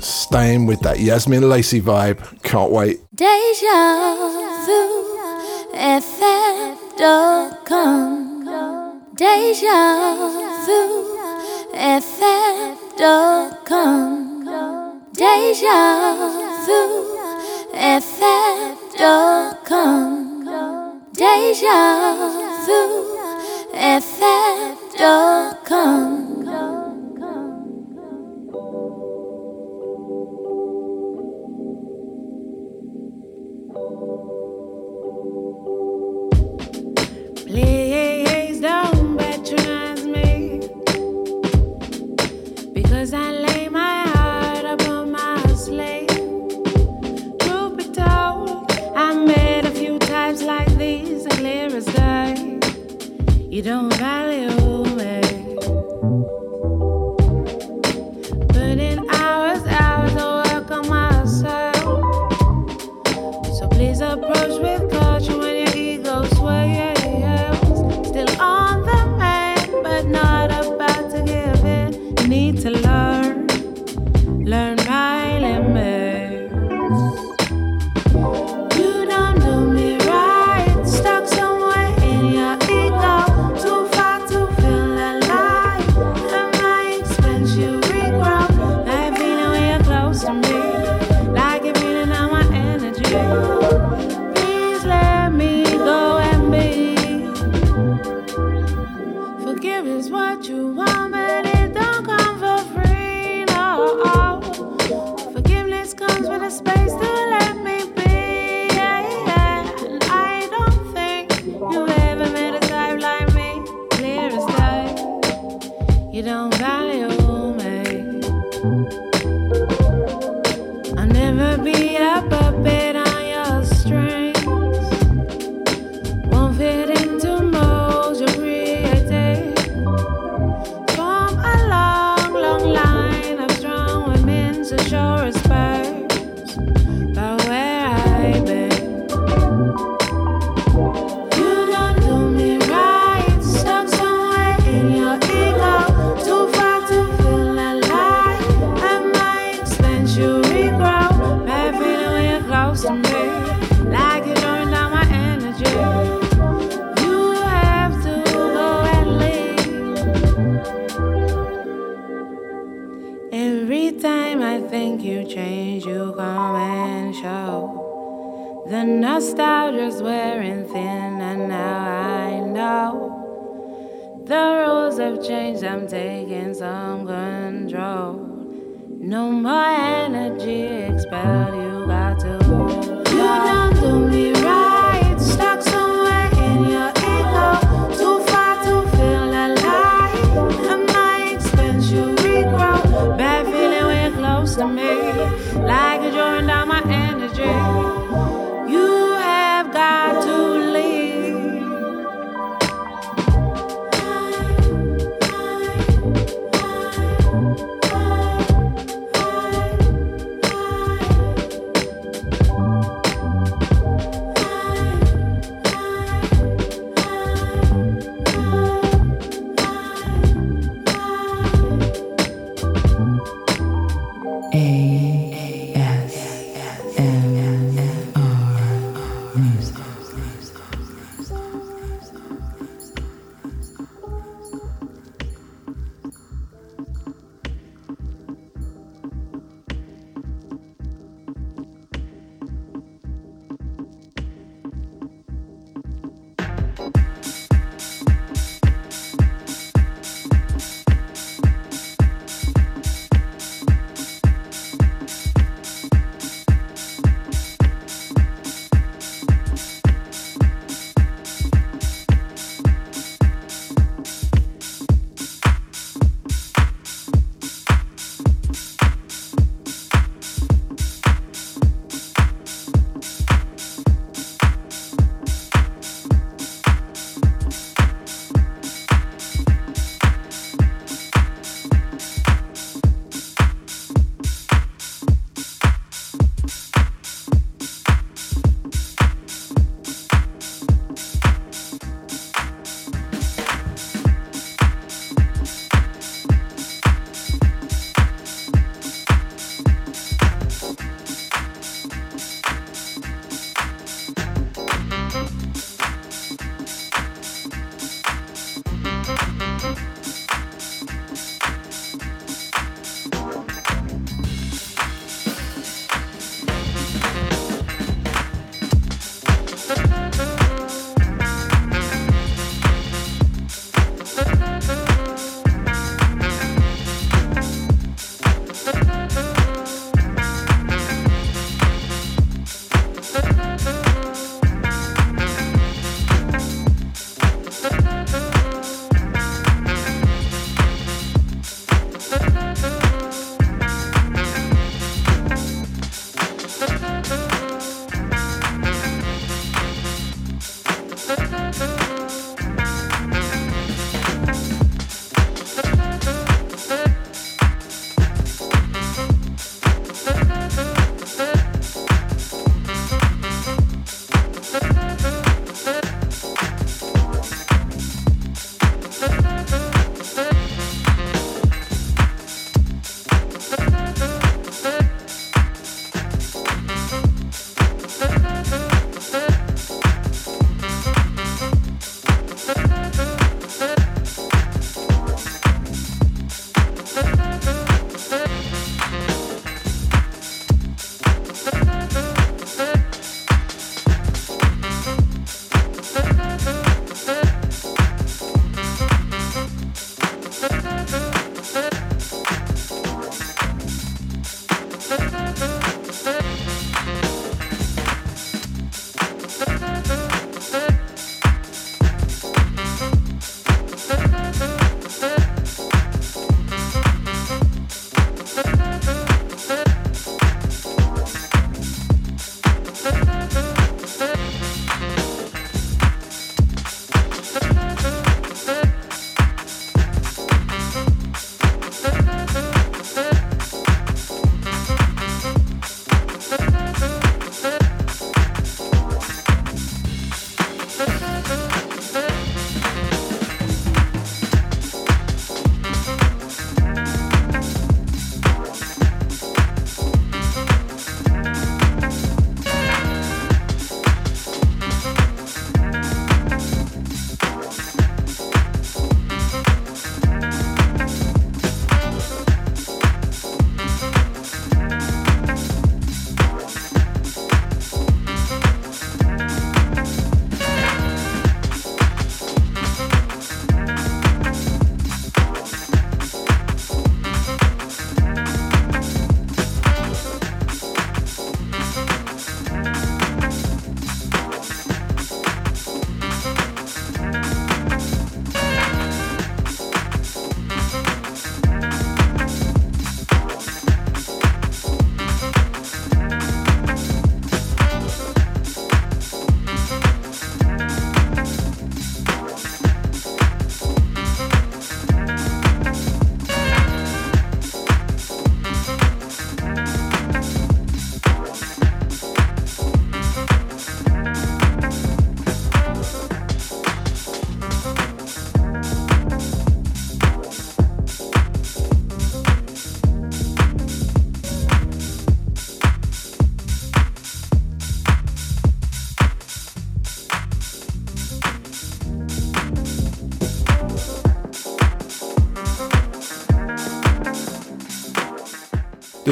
staying 0.00 0.66
with 0.66 0.80
that 0.80 0.98
Yazmin 0.98 1.48
Lacey 1.48 1.80
vibe. 1.80 2.42
Can't 2.42 2.70
wait. 2.70 2.98
Deja 3.14 4.17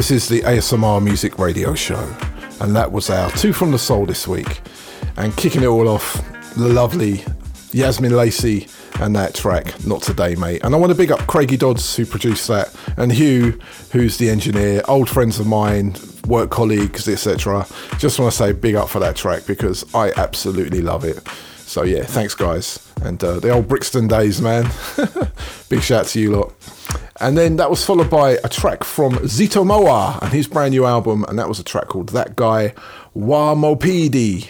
This 0.06 0.22
is 0.22 0.28
the 0.28 0.42
ASMR 0.42 1.02
Music 1.02 1.36
Radio 1.36 1.74
Show, 1.74 2.16
and 2.60 2.76
that 2.76 2.92
was 2.92 3.10
our 3.10 3.28
Two 3.32 3.52
from 3.52 3.72
the 3.72 3.78
Soul 3.80 4.06
this 4.06 4.28
week. 4.28 4.60
And 5.16 5.36
kicking 5.36 5.64
it 5.64 5.66
all 5.66 5.88
off, 5.88 6.14
the 6.54 6.68
lovely 6.68 7.16
Yazmin 7.72 8.12
Lacey 8.12 8.68
and 9.00 9.16
that 9.16 9.34
track, 9.34 9.84
Not 9.84 10.02
Today, 10.02 10.36
Mate. 10.36 10.62
And 10.62 10.76
I 10.76 10.78
want 10.78 10.92
to 10.92 10.96
big 10.96 11.10
up 11.10 11.26
Craigie 11.26 11.56
Dodds, 11.56 11.96
who 11.96 12.06
produced 12.06 12.46
that, 12.46 12.72
and 12.96 13.10
Hugh, 13.10 13.58
who's 13.90 14.16
the 14.16 14.30
engineer, 14.30 14.80
old 14.86 15.10
friends 15.10 15.40
of 15.40 15.48
mine, 15.48 15.96
work 16.28 16.52
colleagues, 16.52 17.08
etc. 17.08 17.66
Just 17.98 18.20
want 18.20 18.30
to 18.30 18.38
say 18.38 18.52
big 18.52 18.76
up 18.76 18.88
for 18.88 19.00
that 19.00 19.16
track 19.16 19.44
because 19.44 19.92
I 19.92 20.12
absolutely 20.16 20.82
love 20.82 21.02
it. 21.04 21.26
So 21.56 21.82
yeah, 21.82 22.04
thanks 22.04 22.36
guys. 22.36 22.78
And 23.02 23.22
uh, 23.24 23.40
the 23.40 23.50
old 23.50 23.66
Brixton 23.66 24.06
days, 24.06 24.40
man. 24.40 24.70
big 25.68 25.82
shout 25.82 26.06
to 26.06 26.20
you 26.20 26.30
lot. 26.30 26.52
And 27.20 27.36
then 27.36 27.56
that 27.56 27.70
was 27.70 27.84
followed 27.84 28.10
by 28.10 28.38
a 28.44 28.48
track 28.48 28.84
from 28.84 29.14
Zito 29.20 29.64
Mowa 29.64 30.20
and 30.22 30.32
his 30.32 30.46
brand 30.46 30.72
new 30.72 30.84
album, 30.84 31.24
and 31.28 31.38
that 31.38 31.48
was 31.48 31.58
a 31.58 31.64
track 31.64 31.88
called 31.88 32.10
That 32.10 32.36
Guy 32.36 32.74
Wamopidi. 33.16 34.48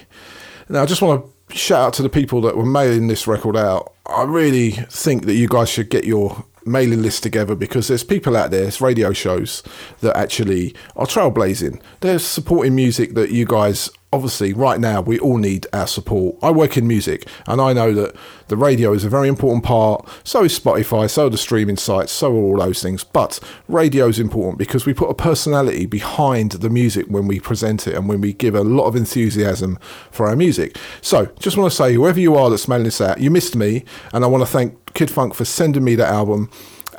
Now, 0.68 0.82
I 0.82 0.86
just 0.86 1.00
want 1.00 1.24
to 1.48 1.56
shout 1.56 1.86
out 1.86 1.92
to 1.94 2.02
the 2.02 2.08
people 2.08 2.40
that 2.42 2.56
were 2.56 2.66
mailing 2.66 3.06
this 3.06 3.26
record 3.26 3.56
out. 3.56 3.92
I 4.06 4.24
really 4.24 4.72
think 4.72 5.26
that 5.26 5.34
you 5.34 5.48
guys 5.48 5.68
should 5.68 5.90
get 5.90 6.04
your 6.04 6.44
mailing 6.64 7.02
list 7.02 7.22
together 7.22 7.54
because 7.54 7.86
there's 7.86 8.02
people 8.02 8.36
out 8.36 8.50
there, 8.50 8.62
there's 8.62 8.80
radio 8.80 9.12
shows 9.12 9.62
that 10.00 10.16
actually 10.16 10.74
are 10.96 11.06
trailblazing. 11.06 11.80
They're 12.00 12.18
supporting 12.18 12.74
music 12.74 13.14
that 13.14 13.30
you 13.30 13.46
guys 13.46 13.88
obviously 14.12 14.52
right 14.52 14.80
now 14.80 15.00
we 15.00 15.18
all 15.18 15.38
need 15.38 15.66
our 15.72 15.86
support. 15.86 16.36
I 16.42 16.50
work 16.50 16.76
in 16.76 16.86
music 16.86 17.28
and 17.46 17.60
I 17.60 17.72
know 17.72 17.92
that 17.92 18.14
the 18.48 18.56
radio 18.56 18.92
is 18.92 19.04
a 19.04 19.08
very 19.08 19.28
important 19.28 19.64
part. 19.64 20.08
So 20.24 20.44
is 20.44 20.58
Spotify, 20.58 21.10
so 21.10 21.26
are 21.26 21.30
the 21.30 21.38
streaming 21.38 21.76
sites, 21.76 22.12
so 22.12 22.32
are 22.32 22.36
all 22.36 22.58
those 22.58 22.82
things. 22.82 23.04
But 23.04 23.40
radio 23.68 24.06
is 24.06 24.18
important 24.18 24.58
because 24.58 24.86
we 24.86 24.94
put 24.94 25.10
a 25.10 25.14
personality 25.14 25.86
behind 25.86 26.52
the 26.52 26.70
music 26.70 27.06
when 27.08 27.26
we 27.26 27.40
present 27.40 27.86
it 27.86 27.94
and 27.94 28.08
when 28.08 28.20
we 28.20 28.32
give 28.32 28.54
a 28.54 28.62
lot 28.62 28.86
of 28.86 28.96
enthusiasm 28.96 29.78
for 30.10 30.28
our 30.28 30.36
music. 30.36 30.78
So 31.00 31.26
just 31.40 31.56
want 31.56 31.70
to 31.70 31.76
say, 31.76 31.94
whoever 31.94 32.20
you 32.20 32.36
are 32.36 32.48
that's 32.48 32.68
mailing 32.68 32.84
this 32.84 33.00
out, 33.00 33.20
you 33.20 33.30
missed 33.30 33.56
me 33.56 33.84
and 34.12 34.24
I 34.24 34.28
want 34.28 34.42
to 34.42 34.50
thank 34.50 34.94
Kid 34.94 35.10
Funk 35.10 35.34
for 35.34 35.44
sending 35.44 35.84
me 35.84 35.94
that 35.96 36.08
album 36.08 36.48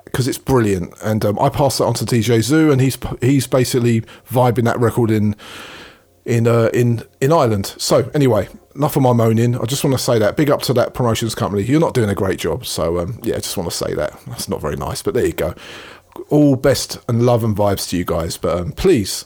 because 0.06 0.28
it's 0.28 0.38
brilliant. 0.38 0.94
And 1.04 1.24
um, 1.26 1.40
I 1.40 1.50
passed 1.50 1.78
that 1.78 1.86
on 1.86 1.94
to 1.96 2.06
DJ 2.06 2.42
Zoo, 2.42 2.72
and 2.72 2.82
he's 2.82 2.98
he's 3.22 3.48
basically 3.48 4.02
vibing 4.30 4.64
that 4.64 4.80
record 4.80 5.12
in 5.12 5.36
in 6.28 6.46
uh, 6.46 6.70
in 6.74 7.04
in 7.22 7.32
Ireland. 7.32 7.74
So 7.78 8.12
anyway, 8.14 8.50
enough 8.76 8.96
of 8.96 9.02
my 9.02 9.14
moaning. 9.14 9.58
I 9.58 9.66
just 9.66 9.84
want 9.84 9.98
to 9.98 10.04
say 10.04 10.20
that 10.20 10.36
big 10.36 10.52
up 10.52 10.62
to 10.64 10.74
that 10.74 10.94
promotions 10.94 11.34
company. 11.34 11.64
You're 11.64 11.80
not 11.80 11.94
doing 11.94 12.10
a 12.10 12.16
great 12.16 12.38
job. 12.38 12.66
So 12.66 13.00
um, 13.00 13.20
yeah, 13.24 13.36
I 13.36 13.40
just 13.40 13.58
want 13.58 13.70
to 13.72 13.76
say 13.76 13.96
that. 13.96 14.20
That's 14.28 14.48
not 14.48 14.62
very 14.62 14.76
nice, 14.76 15.02
but 15.02 15.14
there 15.16 15.26
you 15.26 15.34
go. 15.34 15.56
All 16.30 16.56
best 16.56 17.00
and 17.08 17.26
love 17.26 17.44
and 17.44 17.56
vibes 17.56 17.90
to 17.90 17.98
you 17.98 18.04
guys. 18.06 18.38
But 18.38 18.60
um, 18.60 18.72
please 18.74 19.26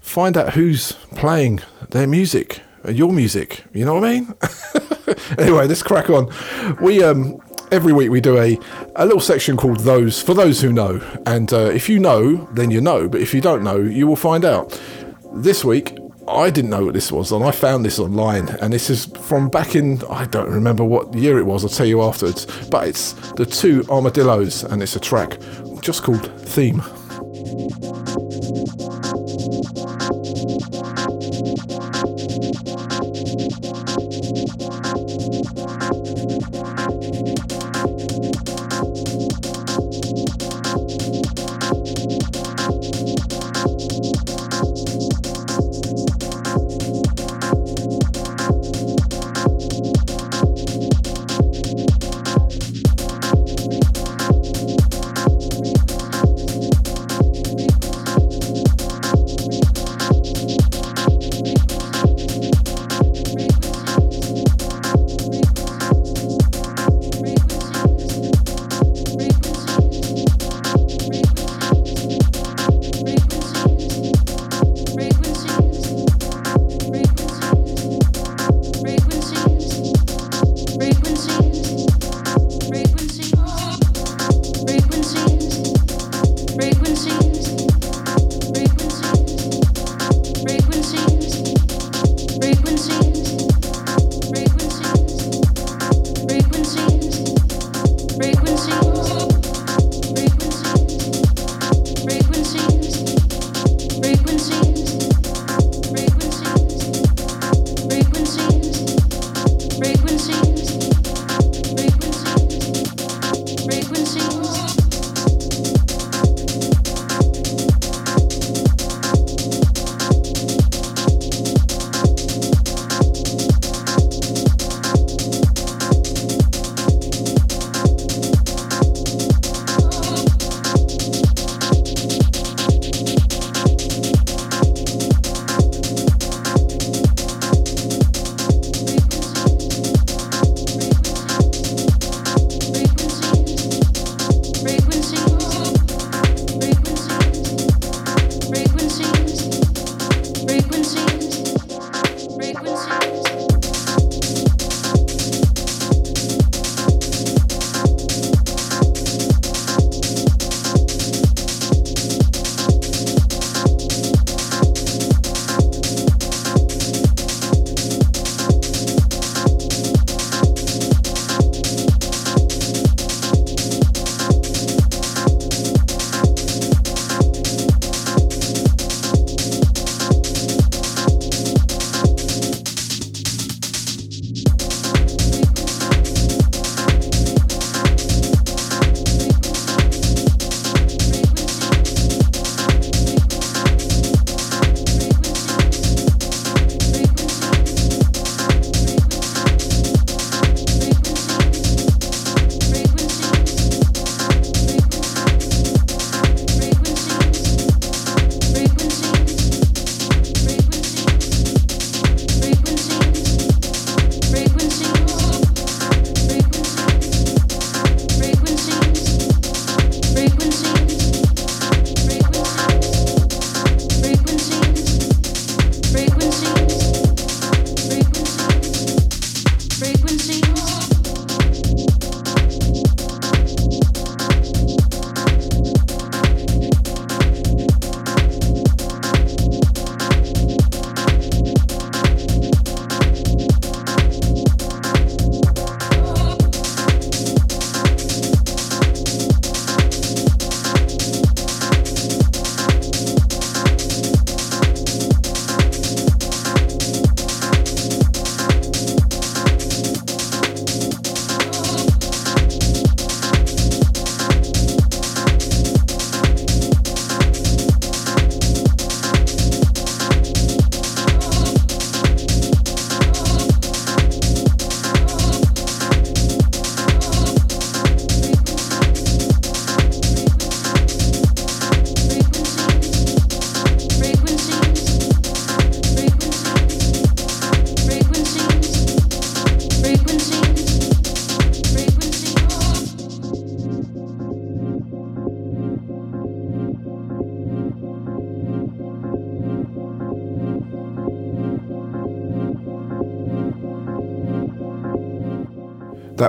find 0.00 0.36
out 0.36 0.54
who's 0.54 0.92
playing 1.16 1.60
their 1.90 2.06
music, 2.06 2.62
uh, 2.84 2.90
your 2.90 3.12
music. 3.12 3.64
You 3.74 3.84
know 3.84 3.94
what 3.94 4.04
I 4.04 4.20
mean? 4.20 4.34
anyway, 5.38 5.66
let's 5.68 5.82
crack 5.82 6.08
on. 6.08 6.32
We 6.80 7.04
um 7.04 7.40
every 7.70 7.92
week 7.92 8.10
we 8.10 8.22
do 8.22 8.38
a, 8.38 8.58
a 8.96 9.04
little 9.04 9.20
section 9.20 9.54
called 9.54 9.80
those 9.80 10.22
for 10.22 10.32
those 10.32 10.62
who 10.62 10.72
know 10.72 11.02
and 11.26 11.52
uh, 11.52 11.66
if 11.66 11.86
you 11.86 11.98
know 11.98 12.48
then 12.52 12.70
you 12.70 12.80
know 12.80 13.06
but 13.06 13.20
if 13.20 13.34
you 13.34 13.42
don't 13.42 13.62
know 13.62 13.76
you 13.76 14.06
will 14.06 14.16
find 14.16 14.42
out 14.42 14.80
this 15.34 15.66
week 15.66 15.98
I 16.28 16.50
didn't 16.50 16.70
know 16.70 16.84
what 16.84 16.94
this 16.94 17.10
was, 17.10 17.32
and 17.32 17.42
I 17.42 17.50
found 17.50 17.84
this 17.84 17.98
online. 17.98 18.48
And 18.60 18.72
this 18.72 18.90
is 18.90 19.06
from 19.06 19.48
back 19.48 19.74
in, 19.74 20.02
I 20.10 20.26
don't 20.26 20.50
remember 20.50 20.84
what 20.84 21.14
year 21.14 21.38
it 21.38 21.44
was, 21.44 21.64
I'll 21.64 21.70
tell 21.70 21.86
you 21.86 22.02
afterwards. 22.02 22.46
But 22.68 22.88
it's 22.88 23.12
the 23.32 23.46
two 23.46 23.84
armadillos, 23.88 24.64
and 24.64 24.82
it's 24.82 24.96
a 24.96 25.00
track 25.00 25.38
just 25.80 26.02
called 26.02 26.30
Theme. 26.42 26.82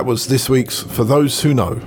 That 0.00 0.06
was 0.06 0.28
this 0.28 0.48
week's 0.48 0.82
For 0.82 1.04
Those 1.04 1.42
Who 1.42 1.52
Know. 1.52 1.78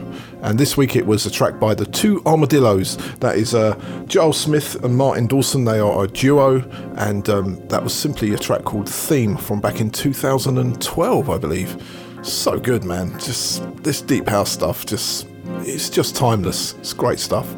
And 0.44 0.60
this 0.60 0.77
week 0.77 0.95
it 0.95 1.03
was 1.03 1.26
a 1.26 1.31
track 1.31 1.60
by 1.60 1.73
the 1.73 1.88
Two 1.88 2.22
Armadillos. 2.27 2.95
That 3.22 3.38
is 3.38 3.56
uh, 3.56 3.73
Joel 4.06 4.34
Smith 4.34 4.84
and 4.84 4.95
Martin 4.95 5.26
Dawson. 5.26 5.65
They 5.65 5.80
are 5.80 6.03
a 6.03 6.07
duo, 6.07 6.60
and 6.95 7.27
um, 7.27 7.68
that 7.69 7.84
was 7.84 7.91
simply 7.91 8.31
a 8.35 8.38
track 8.38 8.65
called 8.65 8.88
Theme 8.88 9.35
from 9.35 9.61
back 9.61 9.81
in 9.81 9.90
2012, 9.90 11.27
I 11.27 11.38
believe. 11.40 11.76
So 12.22 12.60
good, 12.60 12.84
man. 12.84 13.14
Just 13.14 13.64
this 13.77 13.99
deep 13.99 14.30
house 14.30 14.52
stuff, 14.52 14.85
just 14.85 15.27
it's 15.61 15.90
just 15.90 16.15
timeless. 16.15 16.73
It's 16.73 16.94
great 16.94 17.18
stuff. 17.18 17.52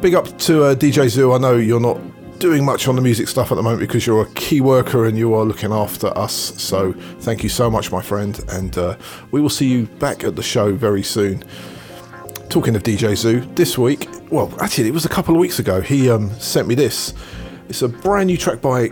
Big 0.00 0.16
up 0.16 0.36
to 0.40 0.64
uh, 0.64 0.74
DJ 0.74 1.08
Zoo. 1.08 1.32
I 1.32 1.38
know 1.38 1.54
you're 1.54 1.78
not 1.78 2.00
doing 2.40 2.64
much 2.64 2.88
on 2.88 2.96
the 2.96 3.02
music 3.02 3.28
stuff 3.28 3.52
at 3.52 3.56
the 3.56 3.62
moment 3.62 3.80
because 3.80 4.06
you're 4.06 4.22
a 4.22 4.30
key 4.30 4.62
worker 4.62 5.04
and 5.04 5.16
you 5.18 5.34
are 5.34 5.44
looking 5.44 5.72
after 5.72 6.06
us. 6.16 6.32
So 6.60 6.94
thank 7.20 7.42
you 7.42 7.50
so 7.50 7.70
much, 7.70 7.92
my 7.92 8.00
friend, 8.00 8.40
and 8.48 8.76
uh, 8.78 8.96
we 9.30 9.42
will 9.42 9.50
see 9.50 9.68
you 9.68 9.86
back 9.98 10.24
at 10.24 10.36
the 10.36 10.42
show 10.42 10.72
very 10.72 11.02
soon. 11.02 11.44
Talking 12.48 12.74
of 12.74 12.82
DJ 12.82 13.14
Zoo, 13.14 13.40
this 13.56 13.76
week, 13.76 14.08
well, 14.30 14.52
actually, 14.58 14.88
it 14.88 14.94
was 14.94 15.04
a 15.04 15.08
couple 15.10 15.34
of 15.34 15.40
weeks 15.40 15.58
ago. 15.58 15.82
He 15.82 16.08
um, 16.08 16.30
sent 16.40 16.66
me 16.66 16.74
this. 16.74 17.12
It's 17.68 17.82
a 17.82 17.88
brand 17.88 18.28
new 18.28 18.38
track 18.38 18.62
by 18.62 18.88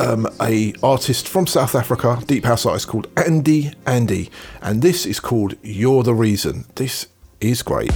um, 0.00 0.26
a 0.42 0.74
artist 0.82 1.28
from 1.28 1.46
South 1.46 1.76
Africa, 1.76 2.20
deep 2.26 2.44
house 2.44 2.66
artist 2.66 2.88
called 2.88 3.06
Andie 3.16 3.74
Andy, 3.86 4.28
and 4.60 4.82
this 4.82 5.06
is 5.06 5.20
called 5.20 5.54
"You're 5.62 6.02
the 6.02 6.14
Reason." 6.14 6.64
This 6.74 7.06
is 7.40 7.62
great. 7.62 7.92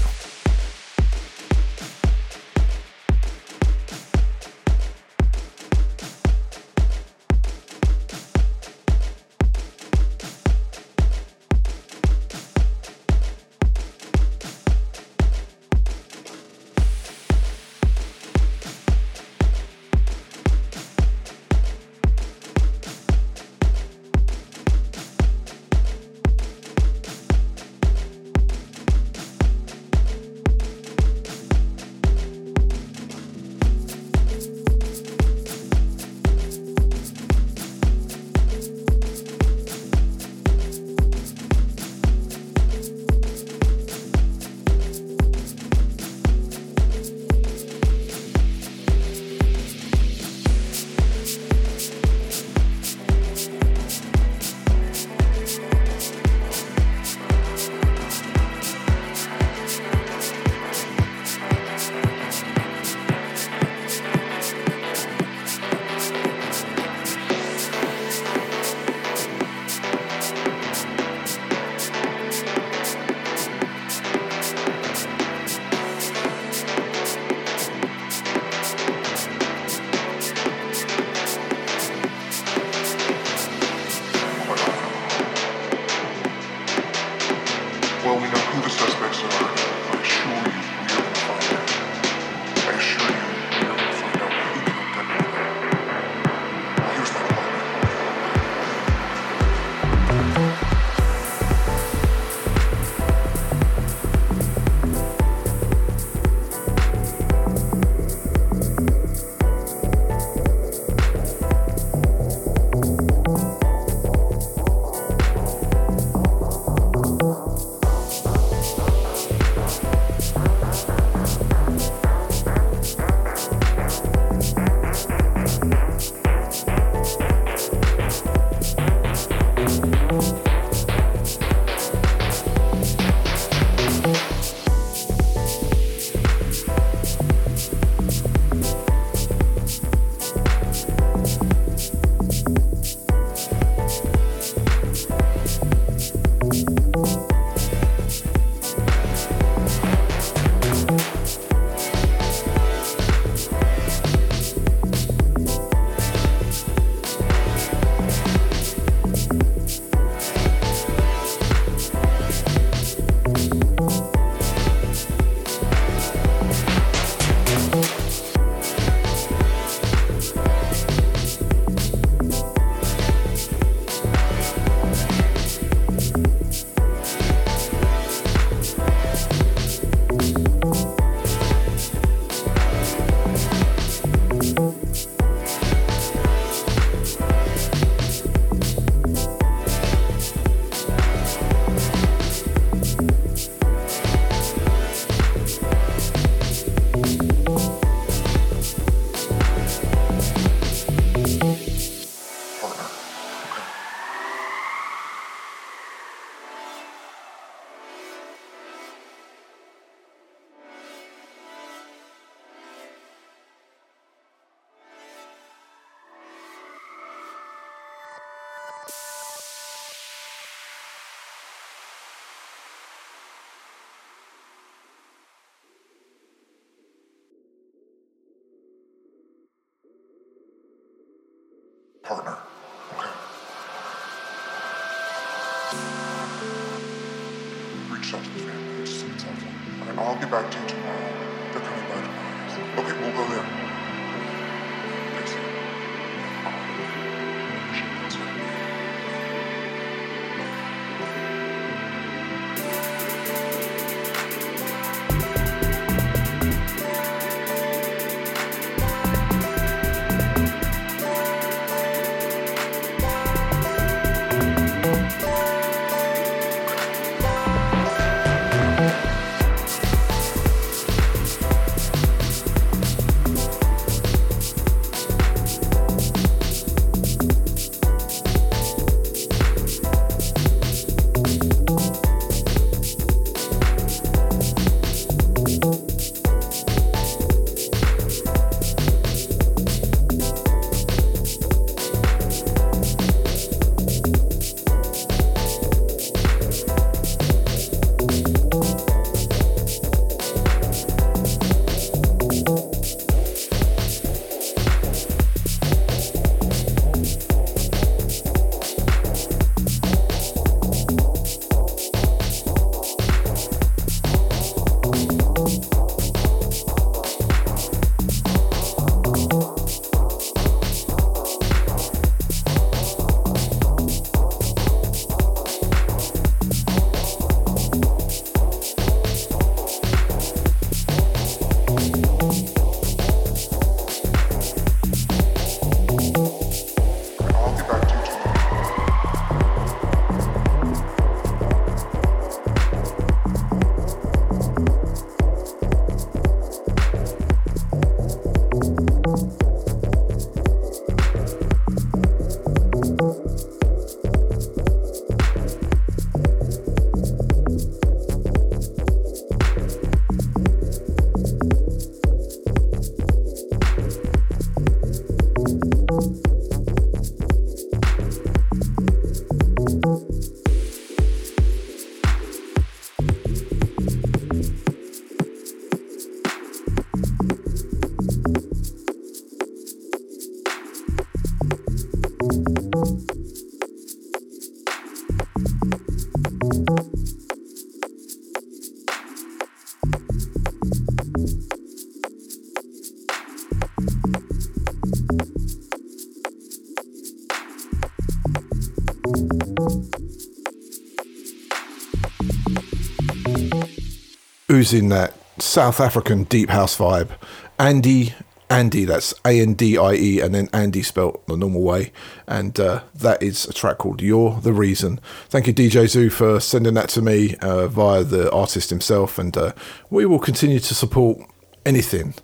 Oozing 404.53 404.91
that 404.91 405.15
South 405.39 405.81
African 405.81 406.25
deep 406.25 406.51
house 406.51 406.77
vibe. 406.77 407.11
Andie, 407.59 408.13
Andy, 408.51 408.85
that's 408.85 409.15
A 409.25 409.41
N 409.41 409.55
D 409.55 409.79
I 409.79 409.95
E, 409.95 410.21
and 410.21 410.35
then 410.35 410.51
Andy 410.53 410.83
spelt 410.83 411.27
the 411.27 411.39
normal 411.39 411.63
way. 411.63 411.91
And 412.27 412.61
uh, 412.61 412.83
that 412.95 413.23
is 413.23 413.47
a 413.47 413.55
track 413.55 413.79
called 413.79 414.03
You're 414.03 414.41
the 414.41 414.53
Reason. 414.53 415.01
Thank 415.31 415.47
you, 415.47 415.55
DJ 415.55 415.89
Zoo, 415.89 416.11
for 416.11 416.39
sending 416.39 416.75
that 416.75 416.91
to 416.91 417.01
me 417.01 417.37
uh, 417.37 417.67
via 417.69 418.05
the 418.05 418.31
artist 418.31 418.69
himself. 418.69 419.19
And 419.19 419.35
uh, 419.37 419.53
we 419.89 420.05
will 420.05 420.19
continue 420.19 420.61
to 420.61 420.75
support 420.75 421.19
anything 421.65 422.15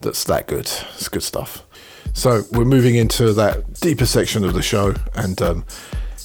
that's 0.00 0.24
that 0.24 0.48
good. 0.48 0.68
It's 0.94 1.08
good 1.08 1.22
stuff. 1.22 1.62
So 2.14 2.42
we're 2.50 2.64
moving 2.64 2.96
into 2.96 3.32
that 3.34 3.74
deeper 3.74 4.06
section 4.06 4.44
of 4.44 4.54
the 4.54 4.62
show. 4.62 4.94
And 5.14 5.40
um, 5.40 5.64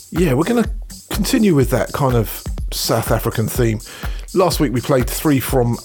yeah, 0.10 0.34
we're 0.34 0.46
going 0.46 0.64
to 0.64 0.70
continue 1.12 1.54
with 1.54 1.70
that 1.70 1.94
kind 1.94 2.16
of 2.16 2.44
South 2.72 3.12
African 3.12 3.48
theme. 3.48 3.80
Last 4.34 4.60
week 4.60 4.74
we 4.74 4.82
played 4.82 5.10
three 5.10 5.40
from 5.40 5.78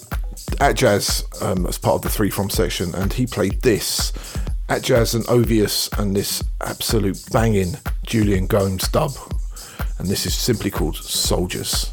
Atjazz 0.59 1.43
um, 1.43 1.67
as 1.67 1.79
part 1.79 1.97
of 1.97 2.03
the 2.03 2.09
three 2.09 2.31
from 2.31 2.51
section, 2.51 2.95
and 2.95 3.13
he 3.13 3.27
played 3.27 3.63
this 3.63 4.13
Atjazz 4.69 5.15
and 5.15 5.25
Ovius 5.25 5.89
and 5.99 6.15
this 6.15 6.43
absolute 6.61 7.23
banging 7.33 7.75
Julian 8.05 8.47
Gomes 8.47 8.89
dub, 8.89 9.13
and 9.99 10.09
this 10.09 10.27
is 10.27 10.35
simply 10.35 10.71
called 10.71 10.97
Soldiers. 10.97 11.93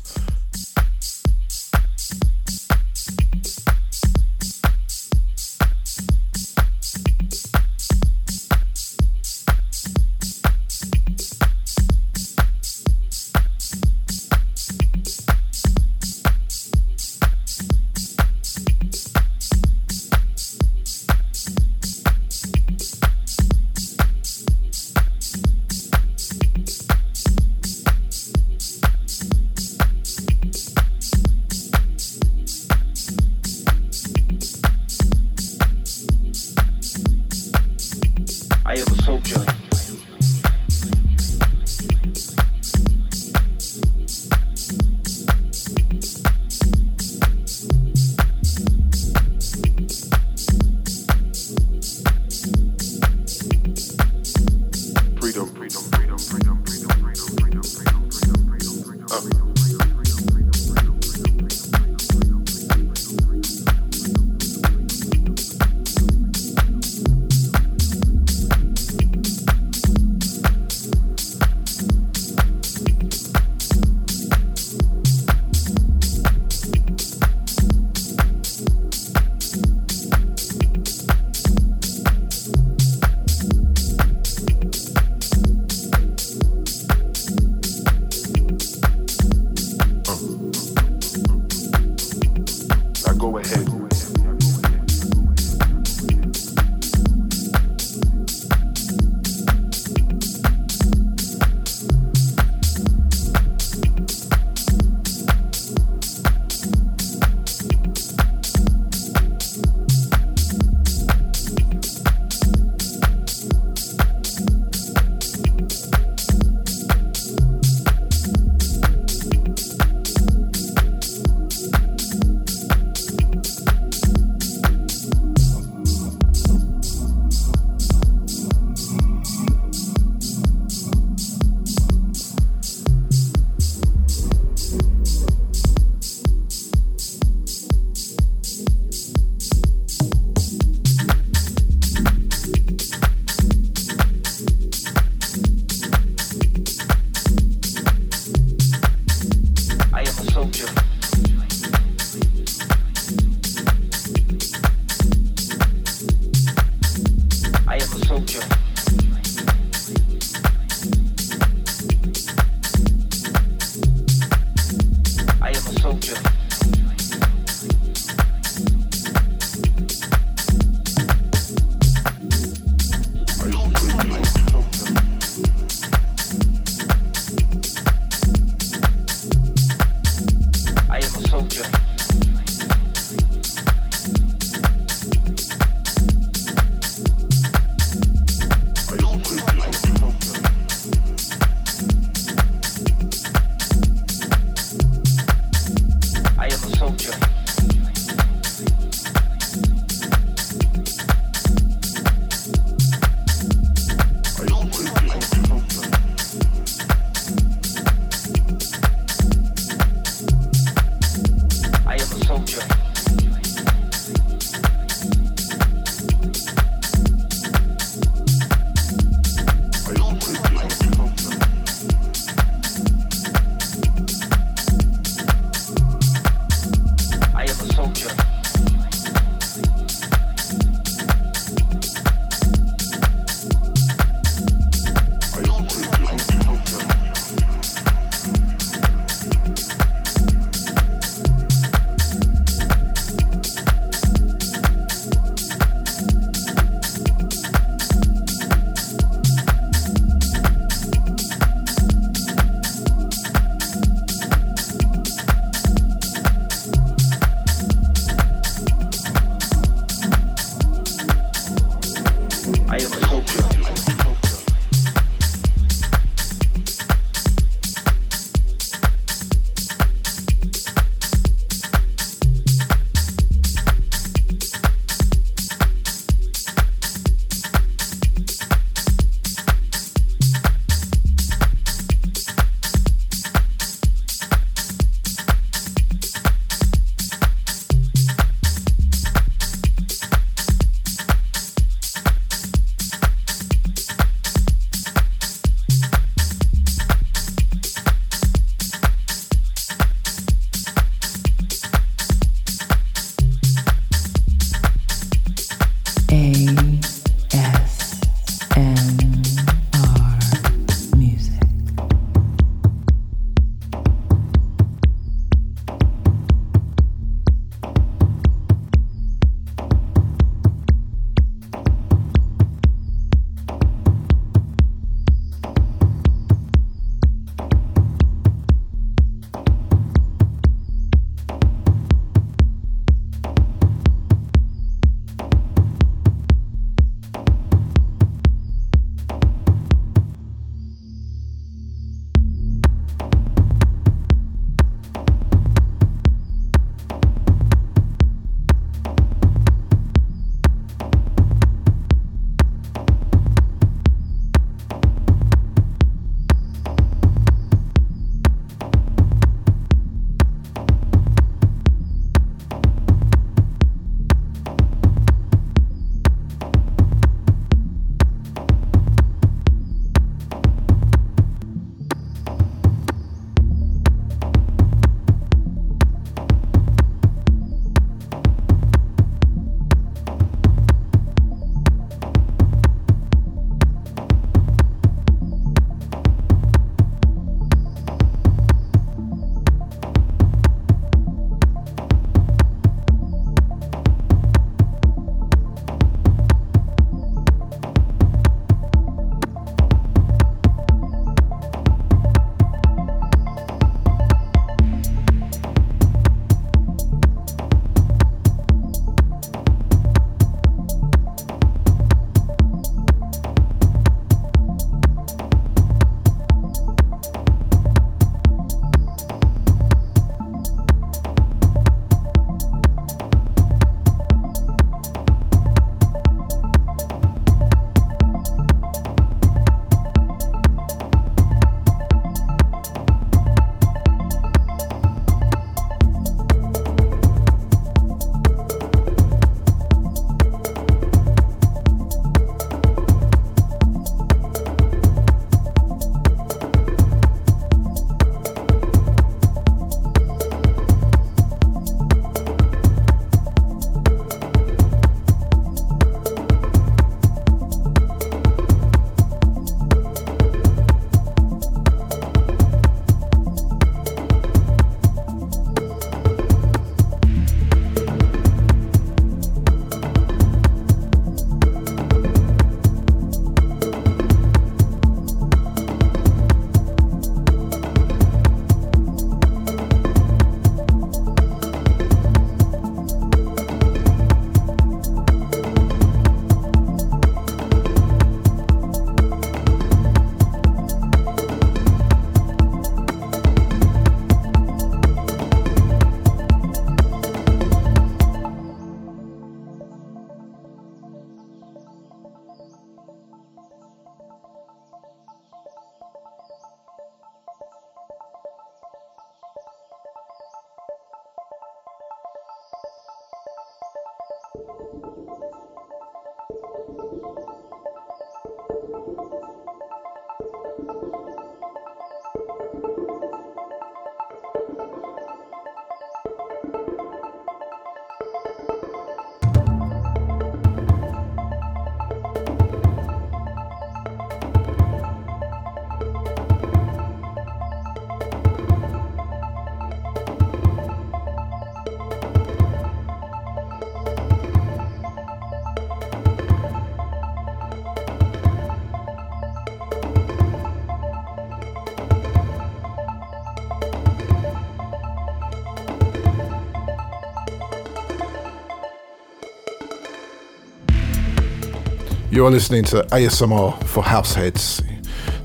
You 562.17 562.25
are 562.25 562.31
listening 562.31 562.63
to 562.63 562.81
ASMR 562.81 563.63
for 563.65 563.83
Househeads. 563.83 564.65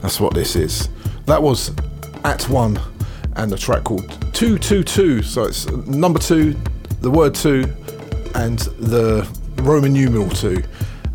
That's 0.02 0.20
what 0.20 0.35
this 0.35 0.55
is. 0.55 0.90
That 1.24 1.43
was 1.43 1.70
At 2.23 2.43
One 2.51 2.78
and 3.36 3.51
the 3.51 3.56
track 3.56 3.85
called 3.85 4.10
222. 4.35 5.23
So 5.23 5.44
it's 5.44 5.66
number 5.70 6.19
two, 6.19 6.55
the 7.01 7.10
word 7.10 7.35
two, 7.35 7.64
and 8.35 8.59
the 8.78 9.27
Roman 9.62 9.94
numeral 9.94 10.28
two. 10.28 10.62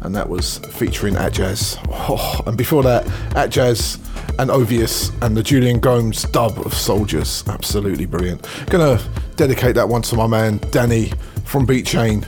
And 0.02 0.16
that 0.16 0.28
was 0.28 0.58
featuring 0.58 1.14
Atjazz. 1.14 1.78
Oh, 1.92 2.42
and 2.48 2.58
before 2.58 2.82
that, 2.82 3.06
Atjazz 3.36 4.00
and 4.40 4.50
Ovius 4.50 5.12
and 5.22 5.38
the 5.38 5.44
Julian 5.44 5.80
Gomes 5.80 6.24
dub 6.24 6.58
of 6.58 6.74
Soldiers. 6.74 7.44
Absolutely 7.48 8.08
brilliant. 8.08 8.48
Gonna 8.72 9.00
dedicate 9.36 9.76
that 9.76 9.88
one 9.88 10.02
to 10.02 10.16
my 10.16 10.26
man 10.26 10.58
Danny 10.72 11.12
from 11.46 11.68
Beat 11.68 11.86
Chain. 11.86 12.26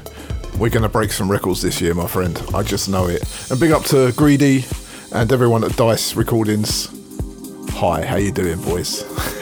We're 0.60 0.69
gonna 0.69 0.90
break 0.90 1.14
some 1.14 1.31
records 1.31 1.61
this 1.61 1.80
year, 1.80 1.94
my 1.94 2.06
friend. 2.06 2.38
I 2.53 2.64
just 2.64 2.90
know 2.90 3.07
it. 3.07 3.23
And 3.49 3.57
big 3.57 3.72
up 3.72 3.86
to 3.86 4.11
Greedy 4.11 4.65
and 5.14 5.31
everyone 5.31 5.64
at 5.64 5.73
Dice 5.77 6.18
Recordings. 6.18 6.90
Hi, 7.76 8.06
how 8.06 8.18
you 8.18 8.34
doing, 8.34 8.61
boys? 8.64 9.06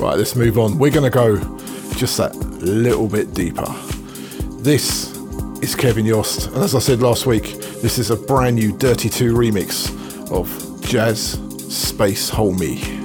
right, 0.00 0.18
let's 0.18 0.34
move 0.34 0.58
on. 0.58 0.76
We're 0.80 0.90
gonna 0.90 1.08
go 1.08 1.36
just 1.94 2.16
that 2.16 2.34
little 2.34 3.06
bit 3.06 3.32
deeper. 3.32 3.72
This 4.58 5.16
is 5.62 5.76
Kevin 5.76 6.04
Yost, 6.04 6.48
and 6.48 6.64
as 6.64 6.74
I 6.74 6.80
said 6.80 7.00
last 7.00 7.24
week, 7.24 7.44
this 7.80 7.96
is 7.96 8.10
a 8.10 8.16
brand 8.16 8.56
new 8.56 8.76
Dirty 8.76 9.08
2 9.08 9.34
remix 9.34 9.88
of 10.32 10.80
Jazz 10.82 11.38
Space 11.72 12.28
Homie. 12.28 12.95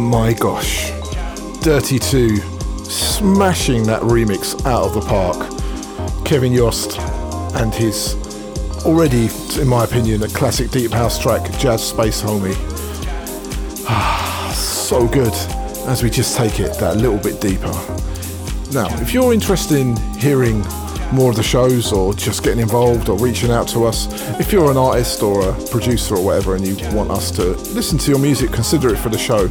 My 0.00 0.32
gosh. 0.32 0.90
Dirty 1.60 1.98
2 1.98 2.36
smashing 2.84 3.84
that 3.84 4.00
remix 4.02 4.64
out 4.64 4.84
of 4.84 4.94
the 4.94 5.00
park. 5.02 5.36
Kevin 6.24 6.52
Yost 6.52 6.98
and 7.56 7.72
his 7.74 8.14
already, 8.84 9.28
in 9.60 9.68
my 9.68 9.84
opinion, 9.84 10.22
a 10.22 10.28
classic 10.28 10.70
deep 10.70 10.90
house 10.90 11.18
track, 11.18 11.52
Jazz 11.58 11.86
Space 11.86 12.22
Homie. 12.22 12.56
Ah, 13.88 14.52
so 14.56 15.06
good 15.06 15.34
as 15.86 16.02
we 16.02 16.08
just 16.08 16.36
take 16.36 16.60
it 16.60 16.78
that 16.78 16.96
little 16.96 17.18
bit 17.18 17.40
deeper. 17.40 17.72
Now, 18.72 18.88
if 19.00 19.12
you're 19.12 19.34
interested 19.34 19.78
in 19.78 19.96
hearing 20.18 20.62
more 21.12 21.30
of 21.30 21.36
the 21.36 21.42
shows 21.42 21.92
or 21.92 22.14
just 22.14 22.42
getting 22.42 22.60
involved 22.60 23.08
or 23.08 23.18
reaching 23.18 23.50
out 23.50 23.68
to 23.68 23.84
us, 23.84 24.08
if 24.40 24.52
you're 24.52 24.70
an 24.70 24.76
artist 24.76 25.22
or 25.22 25.48
a 25.48 25.52
producer 25.66 26.16
or 26.16 26.24
whatever 26.24 26.54
and 26.54 26.66
you 26.66 26.76
want 26.96 27.10
us 27.10 27.30
to 27.32 27.50
listen 27.74 27.98
to 27.98 28.10
your 28.10 28.20
music, 28.20 28.52
consider 28.52 28.92
it 28.92 28.96
for 28.96 29.08
the 29.08 29.18
show, 29.18 29.44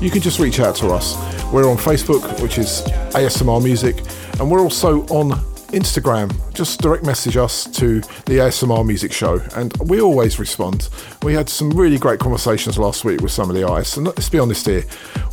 you 0.00 0.10
can 0.10 0.20
just 0.20 0.38
reach 0.38 0.60
out 0.60 0.74
to 0.76 0.88
us. 0.88 1.16
We're 1.52 1.70
on 1.70 1.76
Facebook, 1.76 2.40
which 2.40 2.58
is 2.58 2.82
ASMR 3.14 3.62
Music, 3.62 4.00
and 4.40 4.50
we're 4.50 4.60
also 4.60 5.02
on 5.06 5.32
Instagram. 5.72 6.32
Just 6.54 6.80
direct 6.80 7.04
message 7.04 7.36
us 7.36 7.64
to 7.72 8.00
the 8.00 8.38
ASMR 8.38 8.86
Music 8.86 9.12
Show, 9.12 9.40
and 9.56 9.74
we 9.88 10.00
always 10.00 10.38
respond. 10.38 10.88
We 11.22 11.34
had 11.34 11.48
some 11.48 11.70
really 11.70 11.98
great 11.98 12.20
conversations 12.20 12.78
last 12.78 13.04
week 13.04 13.20
with 13.20 13.32
some 13.32 13.50
of 13.50 13.56
the 13.56 13.66
artists, 13.66 13.96
and 13.96 14.06
let's 14.06 14.28
be 14.28 14.38
honest 14.38 14.66
here, 14.66 14.84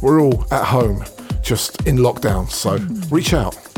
we're 0.02 0.22
all 0.22 0.46
at 0.52 0.66
home, 0.66 1.04
just 1.42 1.86
in 1.88 1.98
lockdown, 1.98 2.50
so 2.50 2.78
reach 3.10 3.34
out. 3.34 3.69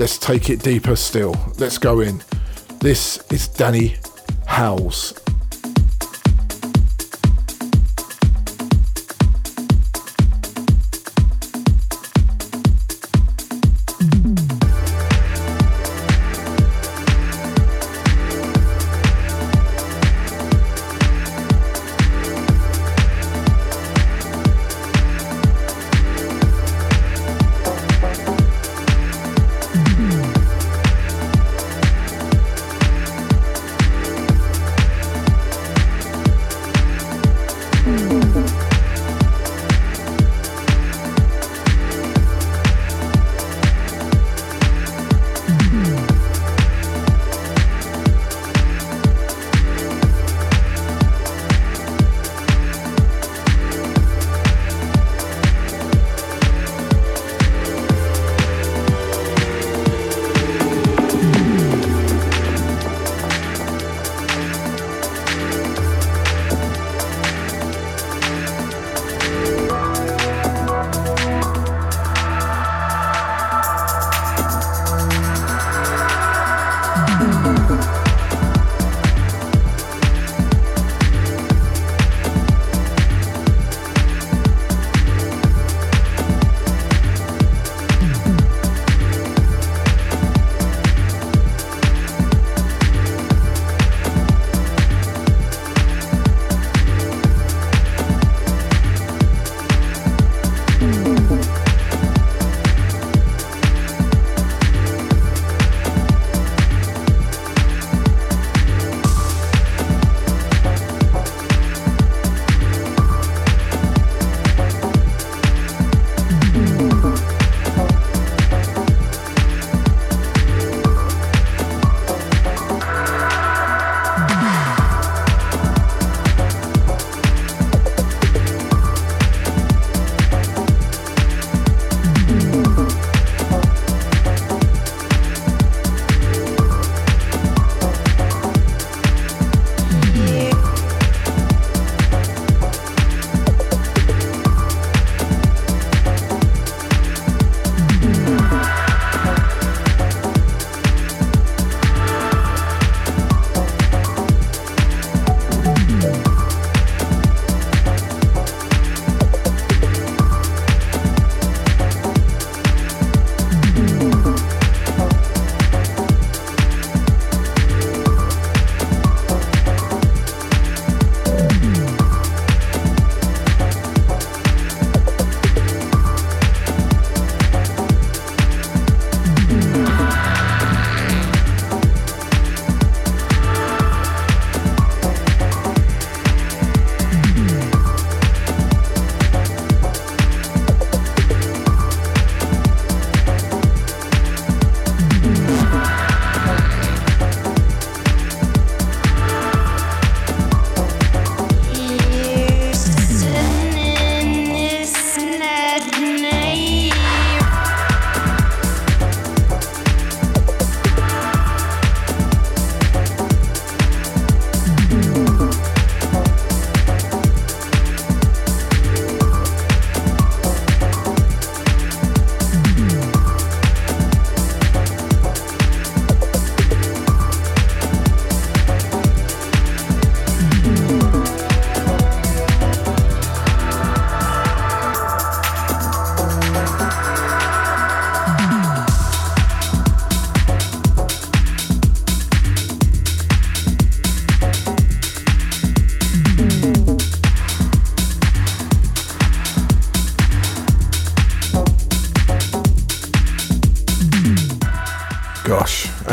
Let's 0.00 0.16
take 0.16 0.48
it 0.48 0.62
deeper 0.62 0.96
still. 0.96 1.34
Let's 1.58 1.76
go 1.76 2.00
in. 2.00 2.22
This 2.80 3.22
is 3.30 3.48
Danny 3.48 3.96
Howells. 4.46 5.19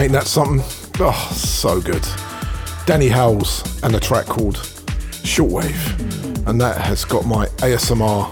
Ain't 0.08 0.14
that 0.14 0.26
something? 0.26 0.64
Oh, 1.02 1.32
so 1.36 1.82
good. 1.82 2.08
Danny 2.86 3.10
Howells 3.10 3.84
and 3.84 3.94
a 3.94 4.00
track 4.00 4.26
called 4.26 4.56
Shortwave. 4.56 6.48
And 6.48 6.62
that 6.62 6.78
has 6.78 7.04
got 7.04 7.26
my 7.26 7.48
ASMR 7.58 8.32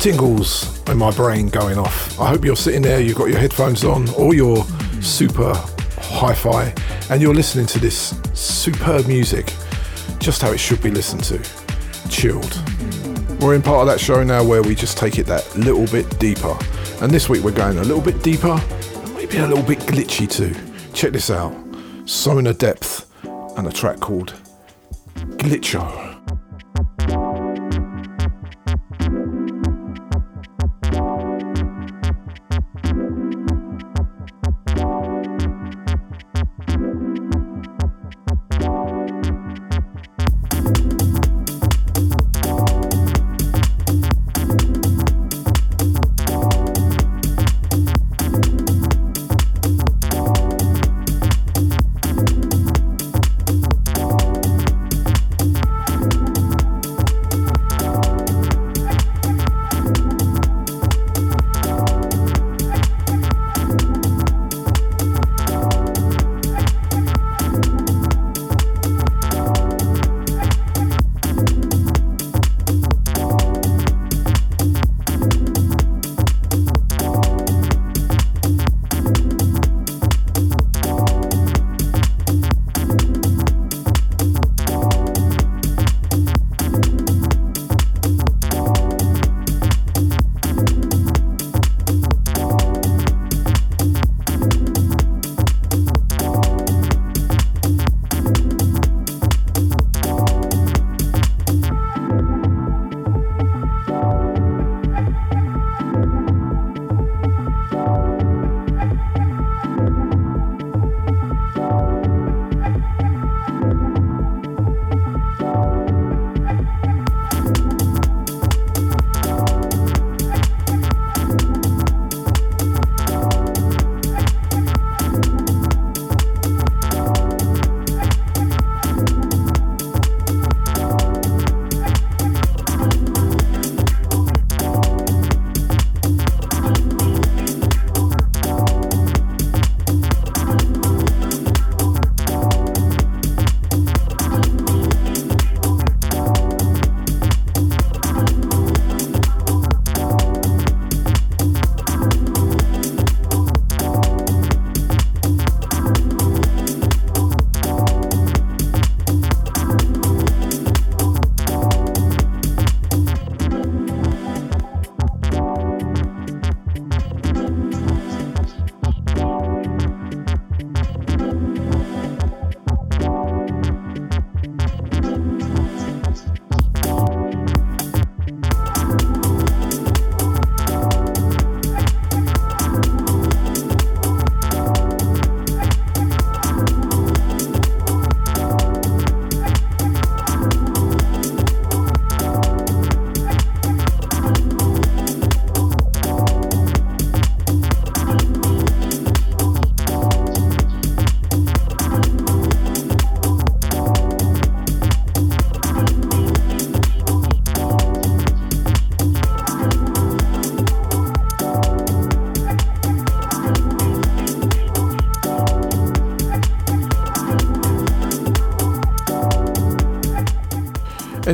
tingles 0.00 0.82
in 0.88 0.98
my 0.98 1.12
brain 1.12 1.50
going 1.50 1.78
off. 1.78 2.18
I 2.18 2.28
hope 2.28 2.44
you're 2.44 2.56
sitting 2.56 2.82
there, 2.82 3.00
you've 3.00 3.16
got 3.16 3.26
your 3.28 3.38
headphones 3.38 3.84
on 3.84 4.08
or 4.14 4.34
your 4.34 4.64
super 5.00 5.54
hi 5.98 6.34
fi, 6.34 6.74
and 7.10 7.22
you're 7.22 7.32
listening 7.32 7.66
to 7.66 7.78
this 7.78 8.20
superb 8.32 9.06
music 9.06 9.54
just 10.18 10.42
how 10.42 10.50
it 10.50 10.58
should 10.58 10.82
be 10.82 10.90
listened 10.90 11.22
to. 11.24 11.40
Chilled. 12.10 12.60
We're 13.40 13.54
in 13.54 13.62
part 13.62 13.82
of 13.82 13.86
that 13.86 14.00
show 14.00 14.24
now 14.24 14.42
where 14.42 14.64
we 14.64 14.74
just 14.74 14.98
take 14.98 15.20
it 15.20 15.26
that 15.26 15.56
little 15.56 15.86
bit 15.86 16.18
deeper. 16.18 16.58
And 17.00 17.12
this 17.12 17.28
week 17.28 17.44
we're 17.44 17.52
going 17.52 17.78
a 17.78 17.84
little 17.84 18.02
bit 18.02 18.20
deeper 18.24 18.60
maybe 19.14 19.38
a 19.38 19.46
little 19.46 19.64
bit 19.64 19.78
glitchy 19.78 20.28
too. 20.28 20.73
Check 20.94 21.12
this 21.12 21.28
out 21.28 21.52
Sonar 22.06 22.52
Depth 22.52 23.10
and 23.24 23.66
a 23.66 23.72
track 23.72 23.98
called 23.98 24.32
Glitcho. 25.36 26.03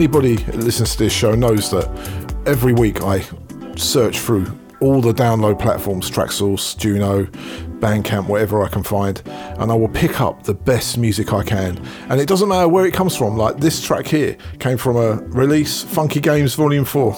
Anybody 0.00 0.36
that 0.36 0.56
listens 0.56 0.92
to 0.92 0.98
this 1.04 1.12
show 1.12 1.34
knows 1.34 1.70
that 1.70 1.86
every 2.46 2.72
week 2.72 3.02
I 3.02 3.22
search 3.76 4.18
through 4.18 4.46
all 4.80 5.02
the 5.02 5.12
download 5.12 5.58
platforms 5.58 6.10
Traxsource, 6.10 6.74
Juno, 6.78 7.24
Bandcamp, 7.80 8.26
whatever 8.26 8.62
I 8.62 8.68
can 8.68 8.82
find, 8.82 9.20
and 9.26 9.70
I 9.70 9.74
will 9.74 9.90
pick 9.90 10.22
up 10.22 10.44
the 10.44 10.54
best 10.54 10.96
music 10.96 11.34
I 11.34 11.42
can. 11.42 11.86
And 12.08 12.18
it 12.18 12.26
doesn't 12.26 12.48
matter 12.48 12.66
where 12.66 12.86
it 12.86 12.94
comes 12.94 13.14
from, 13.14 13.36
like 13.36 13.58
this 13.58 13.82
track 13.82 14.06
here 14.06 14.38
came 14.58 14.78
from 14.78 14.96
a 14.96 15.16
release, 15.36 15.82
Funky 15.82 16.20
Games 16.20 16.54
Volume 16.54 16.86
4. 16.86 17.12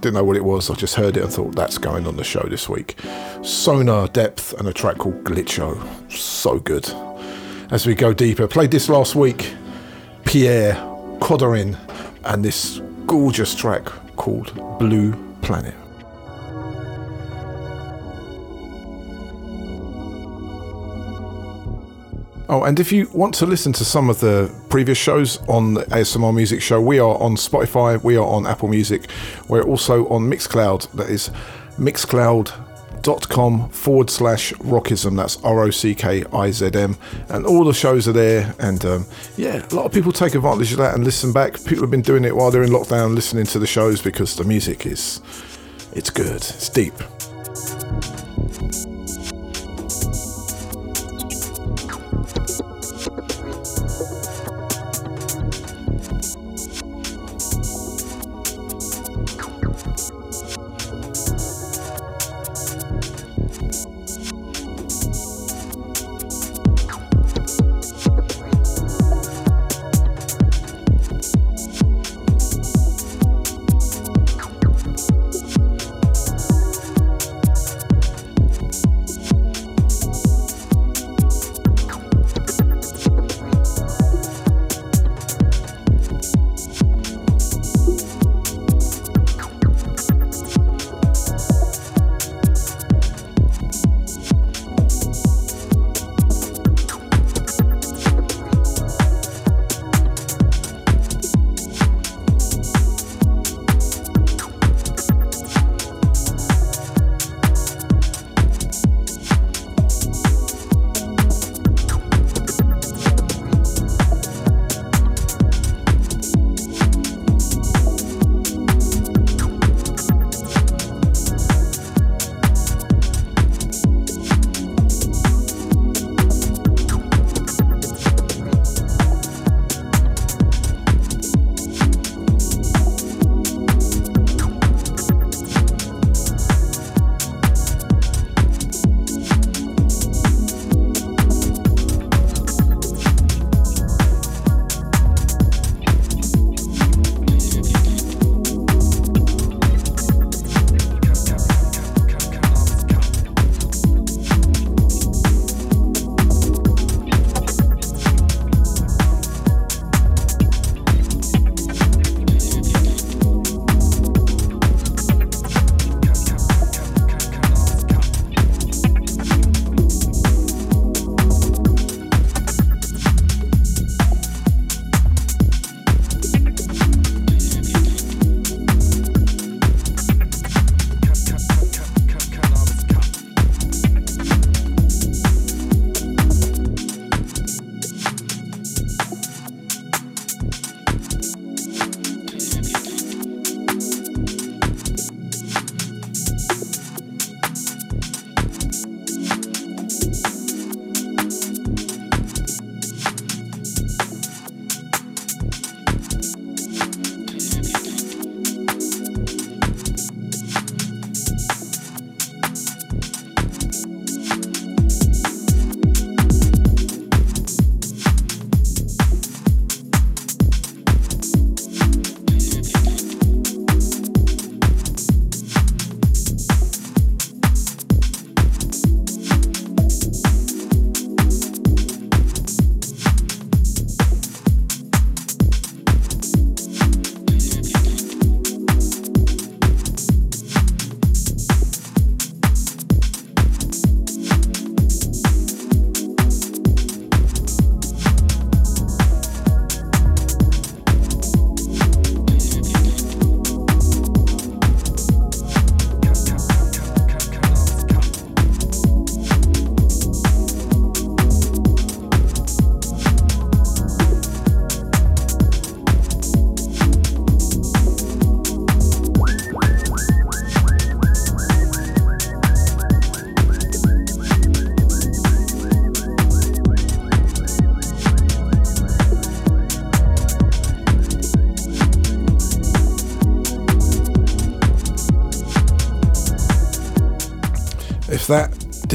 Didn't 0.00 0.14
know 0.14 0.24
what 0.24 0.36
it 0.36 0.44
was, 0.44 0.68
I 0.68 0.74
just 0.74 0.96
heard 0.96 1.16
it 1.16 1.22
and 1.22 1.32
thought 1.32 1.54
that's 1.54 1.78
going 1.78 2.08
on 2.08 2.16
the 2.16 2.24
show 2.24 2.44
this 2.48 2.68
week. 2.68 2.98
Sonar 3.42 4.08
Depth 4.08 4.52
and 4.54 4.66
a 4.66 4.72
track 4.72 4.98
called 4.98 5.22
Glitcho. 5.22 5.80
So 6.10 6.58
good. 6.58 6.90
As 7.70 7.86
we 7.86 7.94
go 7.94 8.12
deeper, 8.12 8.48
played 8.48 8.72
this 8.72 8.88
last 8.88 9.14
week, 9.14 9.54
Pierre 10.24 10.74
Codarin 11.20 11.85
and 12.26 12.44
this 12.44 12.80
gorgeous 13.06 13.54
track 13.54 13.84
called 14.16 14.52
Blue 14.78 15.12
Planet. 15.42 15.74
Oh, 22.48 22.62
and 22.62 22.78
if 22.78 22.92
you 22.92 23.08
want 23.12 23.34
to 23.36 23.46
listen 23.46 23.72
to 23.72 23.84
some 23.84 24.08
of 24.08 24.20
the 24.20 24.54
previous 24.68 24.96
shows 24.96 25.38
on 25.48 25.74
the 25.74 25.82
ASMR 25.86 26.32
Music 26.32 26.62
Show, 26.62 26.80
we 26.80 27.00
are 27.00 27.20
on 27.20 27.34
Spotify, 27.34 28.02
we 28.04 28.16
are 28.16 28.24
on 28.24 28.46
Apple 28.46 28.68
Music, 28.68 29.08
we're 29.48 29.64
also 29.64 30.06
on 30.08 30.30
Mixcloud. 30.30 30.88
That 30.92 31.10
is 31.10 31.30
Mixcloud 31.76 32.65
dot 33.06 33.28
com 33.28 33.68
forward 33.70 34.10
slash 34.10 34.52
rockizm. 34.54 35.16
that's 35.16 35.36
r-o-c-k-i-z-m 35.44 36.96
and 37.28 37.46
all 37.46 37.64
the 37.64 37.72
shows 37.72 38.08
are 38.08 38.12
there. 38.12 38.52
And 38.58 38.84
um, 38.84 39.06
yeah 39.36 39.64
a 39.70 39.74
lot 39.74 39.86
of 39.86 39.92
people 39.92 40.12
take 40.12 40.34
advantage 40.34 40.72
of 40.72 40.78
that 40.78 40.94
and 40.94 41.04
listen 41.04 41.32
back. 41.32 41.52
People 41.64 41.82
have 41.84 41.90
been 41.90 42.02
doing 42.02 42.24
it 42.24 42.34
while 42.34 42.50
they're 42.50 42.64
in 42.64 42.70
lockdown 42.70 43.14
listening 43.14 43.46
to 43.46 43.58
the 43.60 43.66
shows 43.66 44.02
because 44.02 44.34
the 44.34 44.44
music 44.44 44.86
is 44.86 45.20
it's 45.92 46.10
good. 46.10 46.36
It's 46.36 46.68
deep 46.68 46.94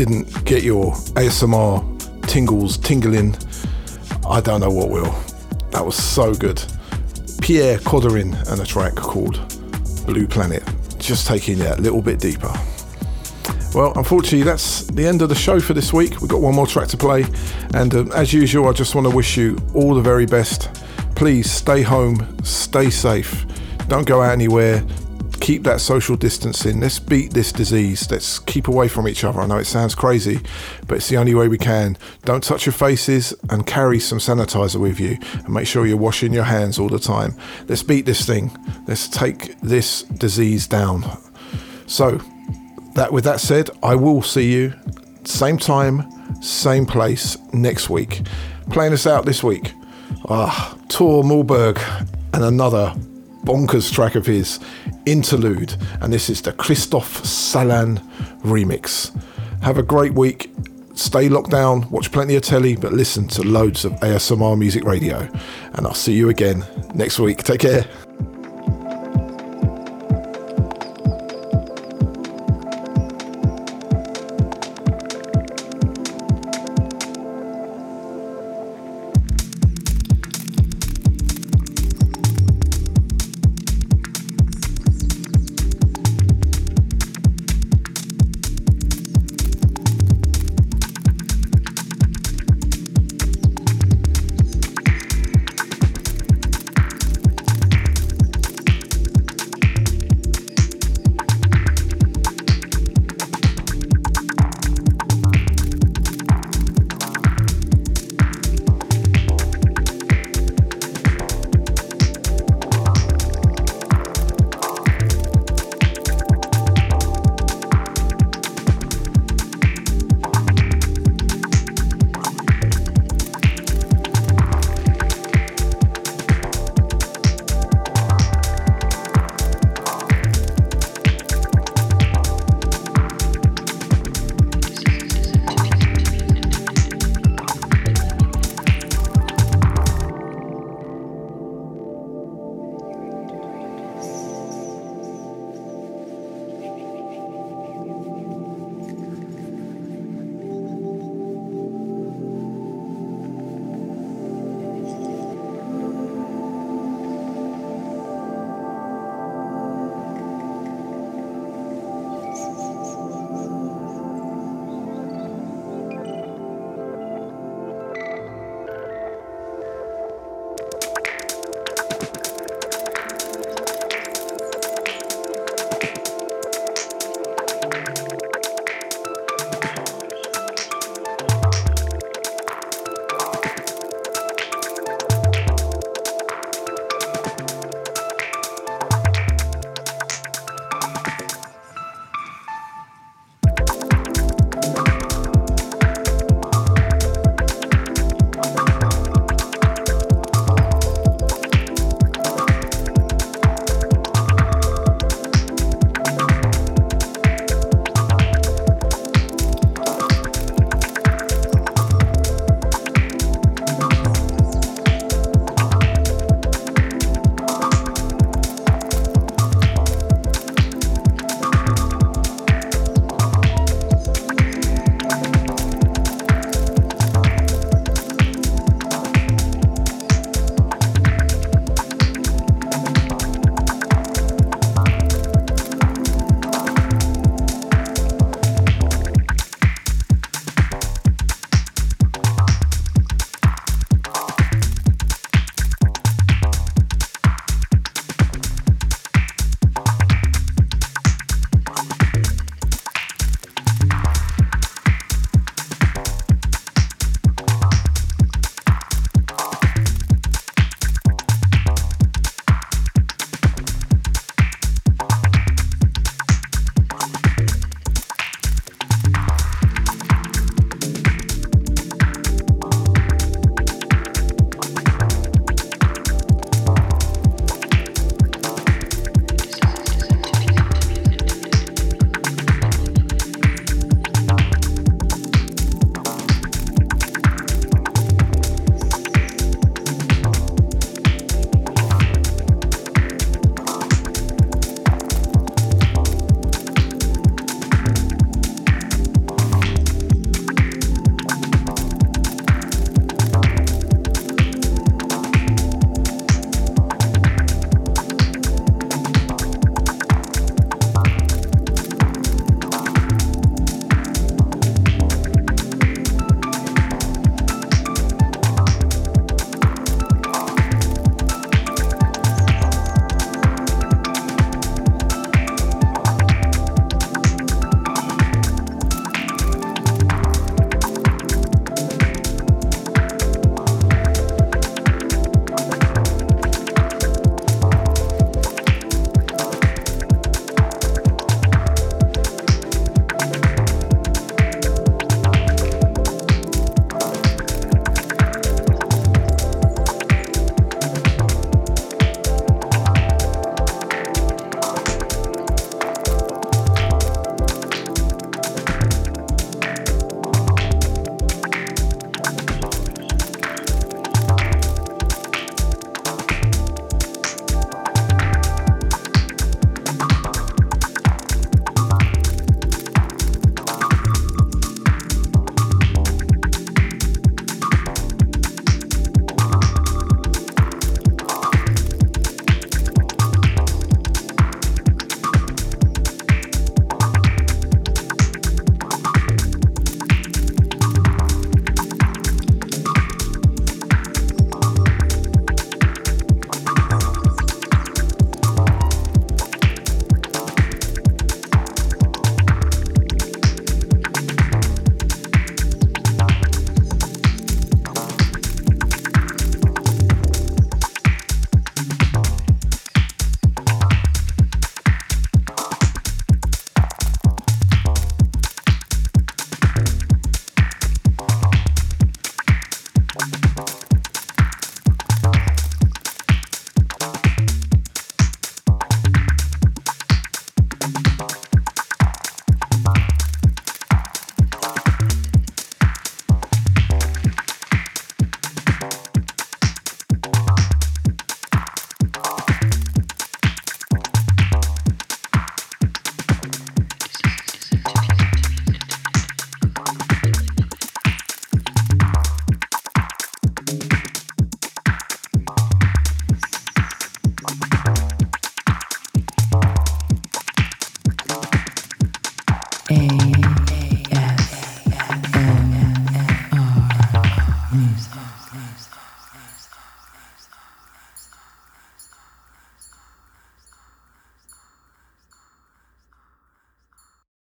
didn't 0.05 0.45
get 0.45 0.63
your 0.63 0.93
ASMR 1.13 2.25
tingles 2.25 2.75
tingling, 2.79 3.37
I 4.27 4.41
don't 4.41 4.59
know 4.59 4.71
what 4.71 4.89
will. 4.89 5.11
That 5.69 5.85
was 5.85 5.95
so 5.95 6.33
good. 6.33 6.59
Pierre 7.39 7.77
Codarin 7.77 8.33
and 8.51 8.59
a 8.59 8.65
track 8.65 8.95
called 8.95 9.39
Blue 10.07 10.25
Planet, 10.25 10.63
just 10.97 11.27
taking 11.27 11.59
it 11.59 11.77
a 11.77 11.79
little 11.79 12.01
bit 12.01 12.19
deeper. 12.19 12.51
Well, 13.75 13.93
unfortunately, 13.95 14.41
that's 14.41 14.87
the 14.87 15.05
end 15.05 15.21
of 15.21 15.29
the 15.29 15.35
show 15.35 15.59
for 15.59 15.75
this 15.75 15.93
week. 15.93 16.19
We've 16.19 16.31
got 16.31 16.41
one 16.41 16.55
more 16.55 16.65
track 16.65 16.87
to 16.87 16.97
play, 16.97 17.23
and 17.75 17.93
uh, 17.93 18.05
as 18.15 18.33
usual, 18.33 18.69
I 18.69 18.71
just 18.71 18.95
want 18.95 19.05
to 19.07 19.15
wish 19.15 19.37
you 19.37 19.55
all 19.75 19.93
the 19.93 20.01
very 20.01 20.25
best. 20.25 20.83
Please 21.13 21.51
stay 21.51 21.83
home, 21.83 22.25
stay 22.43 22.89
safe, 22.89 23.45
don't 23.87 24.07
go 24.07 24.23
out 24.23 24.31
anywhere, 24.31 24.83
keep 25.41 25.63
that 25.63 25.81
social 25.81 26.15
distancing. 26.15 26.79
Let's 26.79 26.99
beat 26.99 27.33
this 27.33 27.51
disease. 27.51 28.09
Let's 28.09 28.39
keep 28.39 28.67
away 28.67 28.87
from 28.87 29.07
each 29.07 29.23
other. 29.23 29.41
I 29.41 29.47
know 29.47 29.57
it 29.57 29.65
sounds 29.65 29.95
crazy, 29.95 30.39
but 30.87 30.97
it's 30.97 31.09
the 31.09 31.17
only 31.17 31.33
way 31.33 31.47
we 31.47 31.57
can. 31.57 31.97
Don't 32.23 32.43
touch 32.43 32.65
your 32.65 32.73
faces 32.73 33.33
and 33.49 33.65
carry 33.65 33.99
some 33.99 34.19
sanitizer 34.19 34.79
with 34.79 34.99
you 34.99 35.17
and 35.33 35.49
make 35.49 35.67
sure 35.67 35.85
you're 35.85 35.97
washing 35.97 36.31
your 36.31 36.43
hands 36.43 36.77
all 36.79 36.89
the 36.89 36.99
time. 36.99 37.35
Let's 37.67 37.83
beat 37.83 38.05
this 38.05 38.25
thing. 38.25 38.55
Let's 38.87 39.07
take 39.07 39.59
this 39.61 40.03
disease 40.03 40.67
down. 40.67 41.03
So, 41.87 42.21
that 42.93 43.11
with 43.11 43.23
that 43.23 43.39
said, 43.39 43.69
I 43.81 43.95
will 43.95 44.21
see 44.21 44.53
you 44.53 44.73
same 45.23 45.57
time, 45.57 46.03
same 46.41 46.85
place 46.85 47.37
next 47.51 47.89
week. 47.89 48.21
Playing 48.69 48.93
us 48.93 49.07
out 49.07 49.25
this 49.25 49.43
week. 49.43 49.73
Ah, 50.29 50.77
Tor 50.87 51.23
Mulberg 51.23 51.81
and 52.33 52.43
another 52.43 52.93
bonkers 53.43 53.91
track 53.91 54.15
of 54.15 54.25
his, 54.25 54.59
Interlude, 55.05 55.75
and 56.01 56.13
this 56.13 56.29
is 56.29 56.41
the 56.41 56.53
Christophe 56.53 57.23
Salan 57.23 57.99
remix. 58.41 59.11
Have 59.61 59.77
a 59.77 59.83
great 59.83 60.13
week. 60.13 60.51
Stay 60.93 61.29
locked 61.29 61.51
down, 61.51 61.89
watch 61.89 62.11
plenty 62.11 62.35
of 62.35 62.43
telly, 62.43 62.75
but 62.75 62.93
listen 62.93 63.27
to 63.29 63.43
loads 63.43 63.85
of 63.85 63.93
ASMR 64.01 64.57
music 64.57 64.83
radio. 64.83 65.27
And 65.73 65.87
I'll 65.87 65.93
see 65.93 66.13
you 66.13 66.29
again 66.29 66.65
next 66.93 67.19
week. 67.19 67.43
Take 67.43 67.61
care. 67.61 67.85